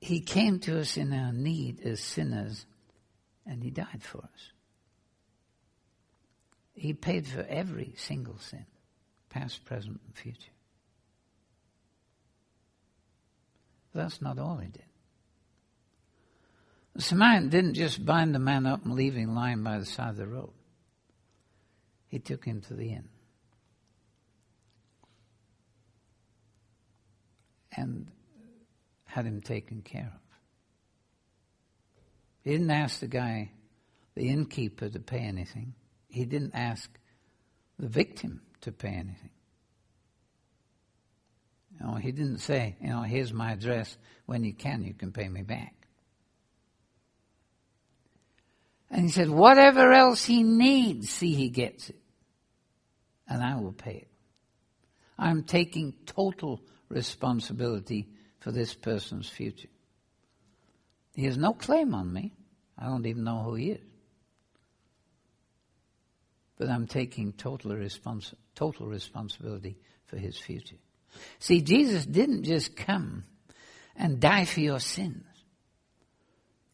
he 0.00 0.20
came 0.20 0.60
to 0.60 0.78
us 0.78 0.96
in 0.96 1.12
our 1.12 1.32
need 1.32 1.80
as 1.80 2.00
sinners 2.00 2.66
and 3.46 3.62
He 3.62 3.70
died 3.70 4.02
for 4.02 4.18
us. 4.18 4.52
He 6.74 6.92
paid 6.92 7.26
for 7.26 7.46
every 7.48 7.94
single 7.96 8.38
sin, 8.38 8.66
past, 9.30 9.64
present, 9.64 10.00
and 10.04 10.14
future. 10.14 10.52
But 13.85 13.85
that's 13.96 14.22
not 14.22 14.38
all 14.38 14.58
He 14.58 14.68
did. 14.68 14.84
The 16.94 17.02
Samaritan 17.02 17.50
didn't 17.50 17.74
just 17.74 18.04
bind 18.06 18.34
the 18.34 18.38
man 18.38 18.64
up 18.64 18.84
and 18.84 18.94
leave 18.94 19.14
him 19.14 19.34
lying 19.34 19.62
by 19.62 19.78
the 19.78 19.84
side 19.84 20.10
of 20.10 20.16
the 20.16 20.26
road. 20.26 20.52
He 22.08 22.18
took 22.18 22.42
him 22.42 22.62
to 22.62 22.74
the 22.74 22.88
inn. 22.88 23.08
And 27.76 28.10
had 29.04 29.26
him 29.26 29.42
taken 29.42 29.82
care 29.82 30.10
of. 30.14 30.20
He 32.42 32.52
didn't 32.52 32.70
ask 32.70 33.00
the 33.00 33.08
guy, 33.08 33.50
the 34.14 34.30
innkeeper, 34.30 34.88
to 34.88 35.00
pay 35.00 35.18
anything. 35.18 35.74
He 36.08 36.24
didn't 36.24 36.54
ask 36.54 36.88
the 37.78 37.88
victim 37.88 38.40
to 38.62 38.72
pay 38.72 38.88
anything. 38.88 39.30
Know, 41.86 41.94
he 41.94 42.10
didn't 42.10 42.38
say, 42.38 42.76
you 42.80 42.88
know, 42.88 43.02
here's 43.02 43.32
my 43.32 43.52
address. 43.52 43.96
When 44.26 44.42
you 44.42 44.52
can, 44.52 44.82
you 44.82 44.94
can 44.94 45.12
pay 45.12 45.28
me 45.28 45.42
back. 45.42 45.74
And 48.90 49.02
he 49.02 49.08
said, 49.10 49.30
whatever 49.30 49.92
else 49.92 50.24
he 50.24 50.42
needs, 50.42 51.10
see 51.10 51.34
he 51.34 51.48
gets 51.48 51.90
it. 51.90 51.96
And 53.28 53.42
I 53.42 53.56
will 53.56 53.72
pay 53.72 53.94
it. 53.96 54.08
I'm 55.18 55.44
taking 55.44 55.94
total 56.06 56.60
responsibility 56.88 58.08
for 58.40 58.52
this 58.52 58.74
person's 58.74 59.28
future. 59.28 59.68
He 61.14 61.24
has 61.24 61.38
no 61.38 61.52
claim 61.52 61.94
on 61.94 62.12
me. 62.12 62.32
I 62.78 62.86
don't 62.86 63.06
even 63.06 63.24
know 63.24 63.42
who 63.42 63.54
he 63.54 63.70
is. 63.70 63.80
but 66.56 66.68
I'm 66.68 66.86
taking 66.86 67.32
total, 67.32 67.72
respons- 67.72 68.34
total 68.54 68.86
responsibility 68.86 69.76
for 70.06 70.16
his 70.16 70.38
future. 70.38 70.76
See, 71.38 71.60
Jesus 71.60 72.06
didn't 72.06 72.44
just 72.44 72.76
come 72.76 73.24
and 73.96 74.20
die 74.20 74.44
for 74.44 74.60
your 74.60 74.80
sins. 74.80 75.24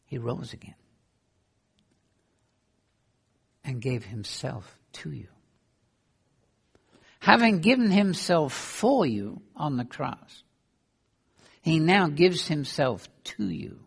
He 0.07 0.19
rose 0.19 0.53
again 0.53 0.75
and 3.65 3.81
gave 3.81 4.05
himself 4.05 4.79
to 4.93 5.11
you. 5.11 5.29
Having 7.21 7.61
given 7.61 7.91
himself 7.91 8.53
for 8.53 9.07
you 9.07 9.43
on 9.55 9.77
the 9.77 9.85
cross, 9.85 10.43
he 11.61 11.79
now 11.79 12.09
gives 12.09 12.49
himself 12.49 13.09
to 13.25 13.49
you 13.49 13.79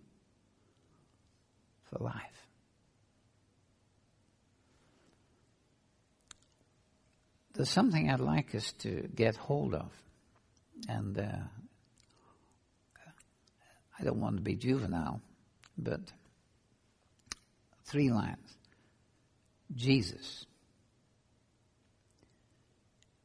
for 1.84 2.00
life. 2.00 2.36
There's 7.54 7.70
something 7.70 8.10
I'd 8.10 8.20
like 8.20 8.54
us 8.56 8.74
to 8.80 9.10
get 9.16 9.36
hold 9.36 9.74
of, 9.74 9.92
and 10.88 11.18
uh, 11.18 11.44
I 14.00 14.04
don't 14.04 14.20
want 14.20 14.38
to 14.38 14.42
be 14.42 14.56
juvenile, 14.56 15.22
but 15.78 16.02
three 17.86 18.10
lines. 18.10 18.56
Jesus. 19.76 20.46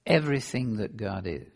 Everything 0.07 0.77
that 0.77 0.97
God 0.97 1.27
is. 1.27 1.49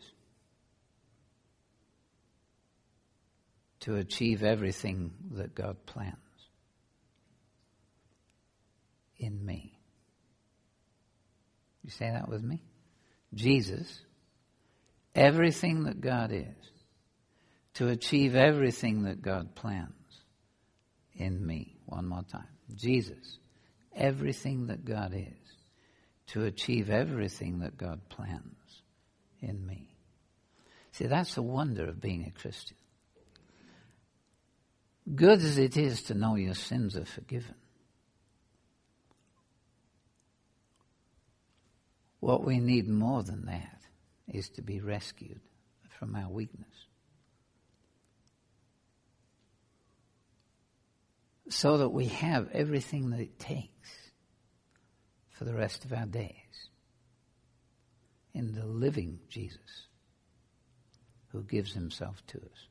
To 3.81 3.95
achieve 3.95 4.43
everything 4.43 5.11
that 5.31 5.53
God 5.53 5.85
plans 5.85 6.15
in 9.17 9.45
me. 9.45 9.77
You 11.83 11.91
say 11.91 12.09
that 12.09 12.27
with 12.27 12.41
me? 12.41 12.63
Jesus, 13.33 14.01
everything 15.15 15.85
that 15.85 16.01
God 16.01 16.31
is, 16.31 16.45
to 17.75 17.87
achieve 17.87 18.35
everything 18.35 19.03
that 19.03 19.21
God 19.21 19.55
plans 19.55 19.91
in 21.15 21.45
me. 21.45 21.77
One 21.85 22.07
more 22.07 22.23
time. 22.23 22.47
Jesus, 22.75 23.37
everything 23.95 24.67
that 24.67 24.85
God 24.85 25.13
is, 25.13 25.55
to 26.27 26.43
achieve 26.43 26.89
everything 26.89 27.59
that 27.59 27.77
God 27.77 28.01
plans 28.09 28.81
in 29.41 29.65
me. 29.65 29.87
See, 30.91 31.05
that's 31.05 31.35
the 31.35 31.41
wonder 31.41 31.87
of 31.87 32.01
being 32.01 32.25
a 32.25 32.31
Christian. 32.39 32.77
Good 35.13 35.39
as 35.39 35.57
it 35.57 35.77
is 35.77 36.03
to 36.03 36.13
know 36.13 36.35
your 36.35 36.55
sins 36.55 36.97
are 36.97 37.05
forgiven. 37.05 37.55
What 42.21 42.43
we 42.43 42.59
need 42.59 42.87
more 42.87 43.21
than 43.21 43.45
that 43.45 43.84
is 44.31 44.49
to 44.49 44.61
be 44.61 44.79
rescued 44.79 45.39
from 45.99 46.15
our 46.15 46.29
weakness. 46.29 46.67
So 51.49 51.77
that 51.77 51.89
we 51.89 52.07
have 52.07 52.49
everything 52.51 53.11
that 53.11 53.19
it 53.19 53.39
takes 53.39 53.89
for 55.29 55.45
the 55.45 55.53
rest 55.53 55.85
of 55.85 55.93
our 55.93 56.05
days 56.05 56.35
in 58.33 58.53
the 58.53 58.65
living 58.65 59.19
Jesus 59.29 59.87
who 61.31 61.43
gives 61.43 61.73
himself 61.73 62.21
to 62.27 62.37
us. 62.37 62.67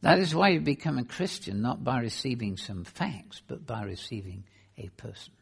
That 0.00 0.18
is 0.18 0.34
why 0.34 0.50
you 0.50 0.60
become 0.60 0.98
a 0.98 1.04
Christian, 1.04 1.62
not 1.62 1.82
by 1.82 2.00
receiving 2.00 2.56
some 2.56 2.84
facts, 2.84 3.40
but 3.46 3.66
by 3.66 3.84
receiving 3.84 4.44
a 4.76 4.88
person. 4.90 5.32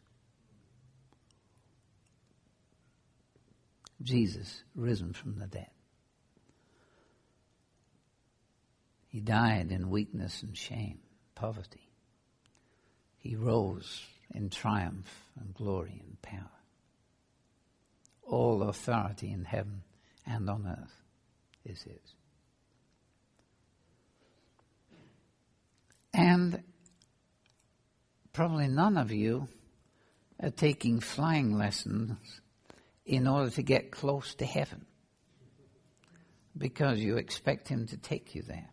Jesus, 4.03 4.63
risen 4.75 5.13
from 5.13 5.39
the 5.39 5.47
dead. 5.47 5.69
He 9.07 9.21
died 9.21 9.71
in 9.71 9.89
weakness 9.89 10.41
and 10.41 10.57
shame, 10.57 10.99
poverty. 11.35 11.89
He 13.19 13.35
rose 13.35 14.03
in 14.33 14.49
triumph 14.49 15.07
and 15.39 15.53
glory 15.53 16.01
and 16.03 16.21
power. 16.21 16.49
All 18.23 18.63
authority 18.63 19.31
in 19.31 19.45
heaven 19.45 19.83
and 20.25 20.49
on 20.49 20.67
earth 20.67 21.01
is 21.63 21.81
His. 21.83 22.15
And 26.13 26.63
probably 28.33 28.67
none 28.67 28.97
of 28.97 29.11
you 29.11 29.47
are 30.41 30.49
taking 30.49 30.99
flying 30.99 31.57
lessons 31.57 32.41
in 33.05 33.27
order 33.27 33.49
to 33.51 33.61
get 33.61 33.91
close 33.91 34.35
to 34.35 34.45
heaven 34.45 34.85
because 36.57 36.99
you 36.99 37.17
expect 37.17 37.67
Him 37.67 37.87
to 37.87 37.97
take 37.97 38.35
you 38.35 38.43
there. 38.43 38.69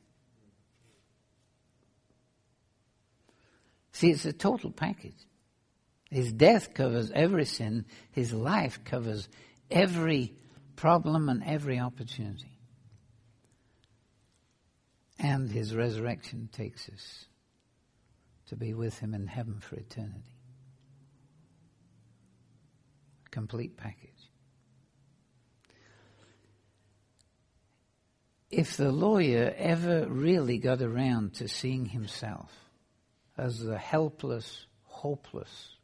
See, 3.93 4.11
it's 4.11 4.25
a 4.25 4.33
total 4.33 4.71
package. 4.71 5.27
His 6.11 6.33
death 6.33 6.75
covers 6.75 7.11
every 7.13 7.45
sin. 7.45 7.85
His 8.13 8.33
life 8.33 8.83
covers 8.85 9.29
every 9.71 10.35
problem 10.77 11.29
and 11.29 11.45
every 11.45 11.79
opportunity. 11.79 12.57
And 15.19 15.51
his 15.51 15.75
resurrection 15.75 16.49
takes 16.51 16.89
us 16.89 17.27
to 18.47 18.57
be 18.57 18.73
with 18.73 18.99
him 18.99 19.13
in 19.13 19.27
heaven 19.27 19.61
for 19.61 19.77
eternity. 19.77 20.40
Complete 23.31 23.77
package. 23.77 24.11
If 28.51 28.77
the 28.77 28.91
lawyer 28.91 29.55
ever 29.57 30.07
really 30.09 30.59
got 30.59 30.83
around 30.83 31.35
to 31.35 31.47
seeing 31.47 31.87
himself 31.87 32.51
as 33.39 33.61
the 33.61 33.79
helpless, 33.79 34.67
hopeless 34.83 35.77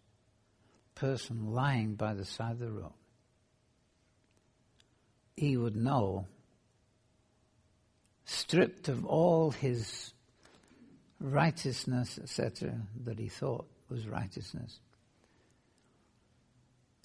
person 0.96 1.52
lying 1.52 1.94
by 1.94 2.14
the 2.14 2.24
side 2.24 2.52
of 2.52 2.58
the 2.58 2.70
road, 2.72 2.92
he 5.36 5.56
would 5.56 5.76
know, 5.76 6.26
stripped 8.24 8.88
of 8.88 9.06
all 9.06 9.52
his 9.52 10.12
righteousness, 11.20 12.18
etc., 12.20 12.74
that 13.04 13.18
he 13.18 13.28
thought 13.28 13.66
was 13.88 14.08
righteousness, 14.08 14.80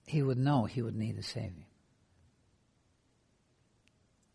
he 0.05 0.21
would 0.21 0.37
know 0.37 0.65
he 0.65 0.81
would 0.81 0.95
need 0.95 1.17
a 1.17 1.23
Savior. 1.23 1.65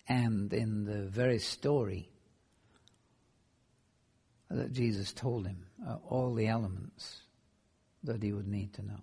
And 0.09 0.53
in 0.53 0.85
the 0.85 1.03
very 1.03 1.39
story 1.39 2.09
that 4.51 4.73
Jesus 4.73 5.13
told 5.13 5.47
him, 5.47 5.67
uh, 5.87 5.97
all 6.09 6.35
the 6.35 6.47
elements 6.47 7.23
that 8.05 8.23
he 8.23 8.33
would 8.33 8.47
need 8.47 8.73
to 8.75 8.87
know. 8.87 9.01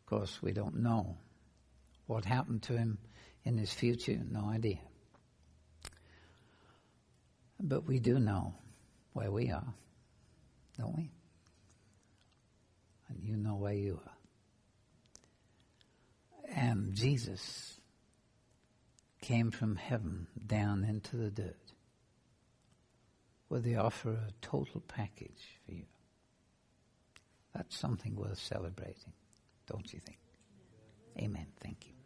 Of 0.00 0.06
course, 0.06 0.42
we 0.42 0.52
don't 0.52 0.82
know 0.82 1.16
what 2.06 2.24
happened 2.24 2.62
to 2.64 2.76
him 2.76 2.98
in 3.44 3.56
his 3.56 3.72
future, 3.72 4.18
no 4.30 4.50
idea. 4.50 4.78
But 7.58 7.86
we 7.86 7.98
do 7.98 8.18
know 8.18 8.54
where 9.12 9.30
we 9.30 9.50
are, 9.50 9.74
don't 10.78 10.96
we? 10.96 11.10
And 13.10 13.22
you 13.22 13.36
know 13.36 13.56
where 13.56 13.74
you 13.74 14.00
are. 14.06 14.12
And 16.56 16.94
Jesus 16.94 17.78
came 19.20 19.50
from 19.50 19.76
heaven 19.76 20.26
down 20.46 20.84
into 20.84 21.16
the 21.16 21.30
dirt 21.30 21.56
where 23.48 23.60
they 23.60 23.74
offer 23.74 24.12
a 24.12 24.32
total 24.40 24.80
package 24.80 25.58
for 25.66 25.72
you. 25.72 25.84
That's 27.54 27.76
something 27.76 28.14
worth 28.14 28.38
celebrating, 28.38 29.12
don't 29.66 29.92
you 29.92 29.98
think? 29.98 30.18
Amen. 31.18 31.46
Thank 31.60 31.86
you. 31.86 31.99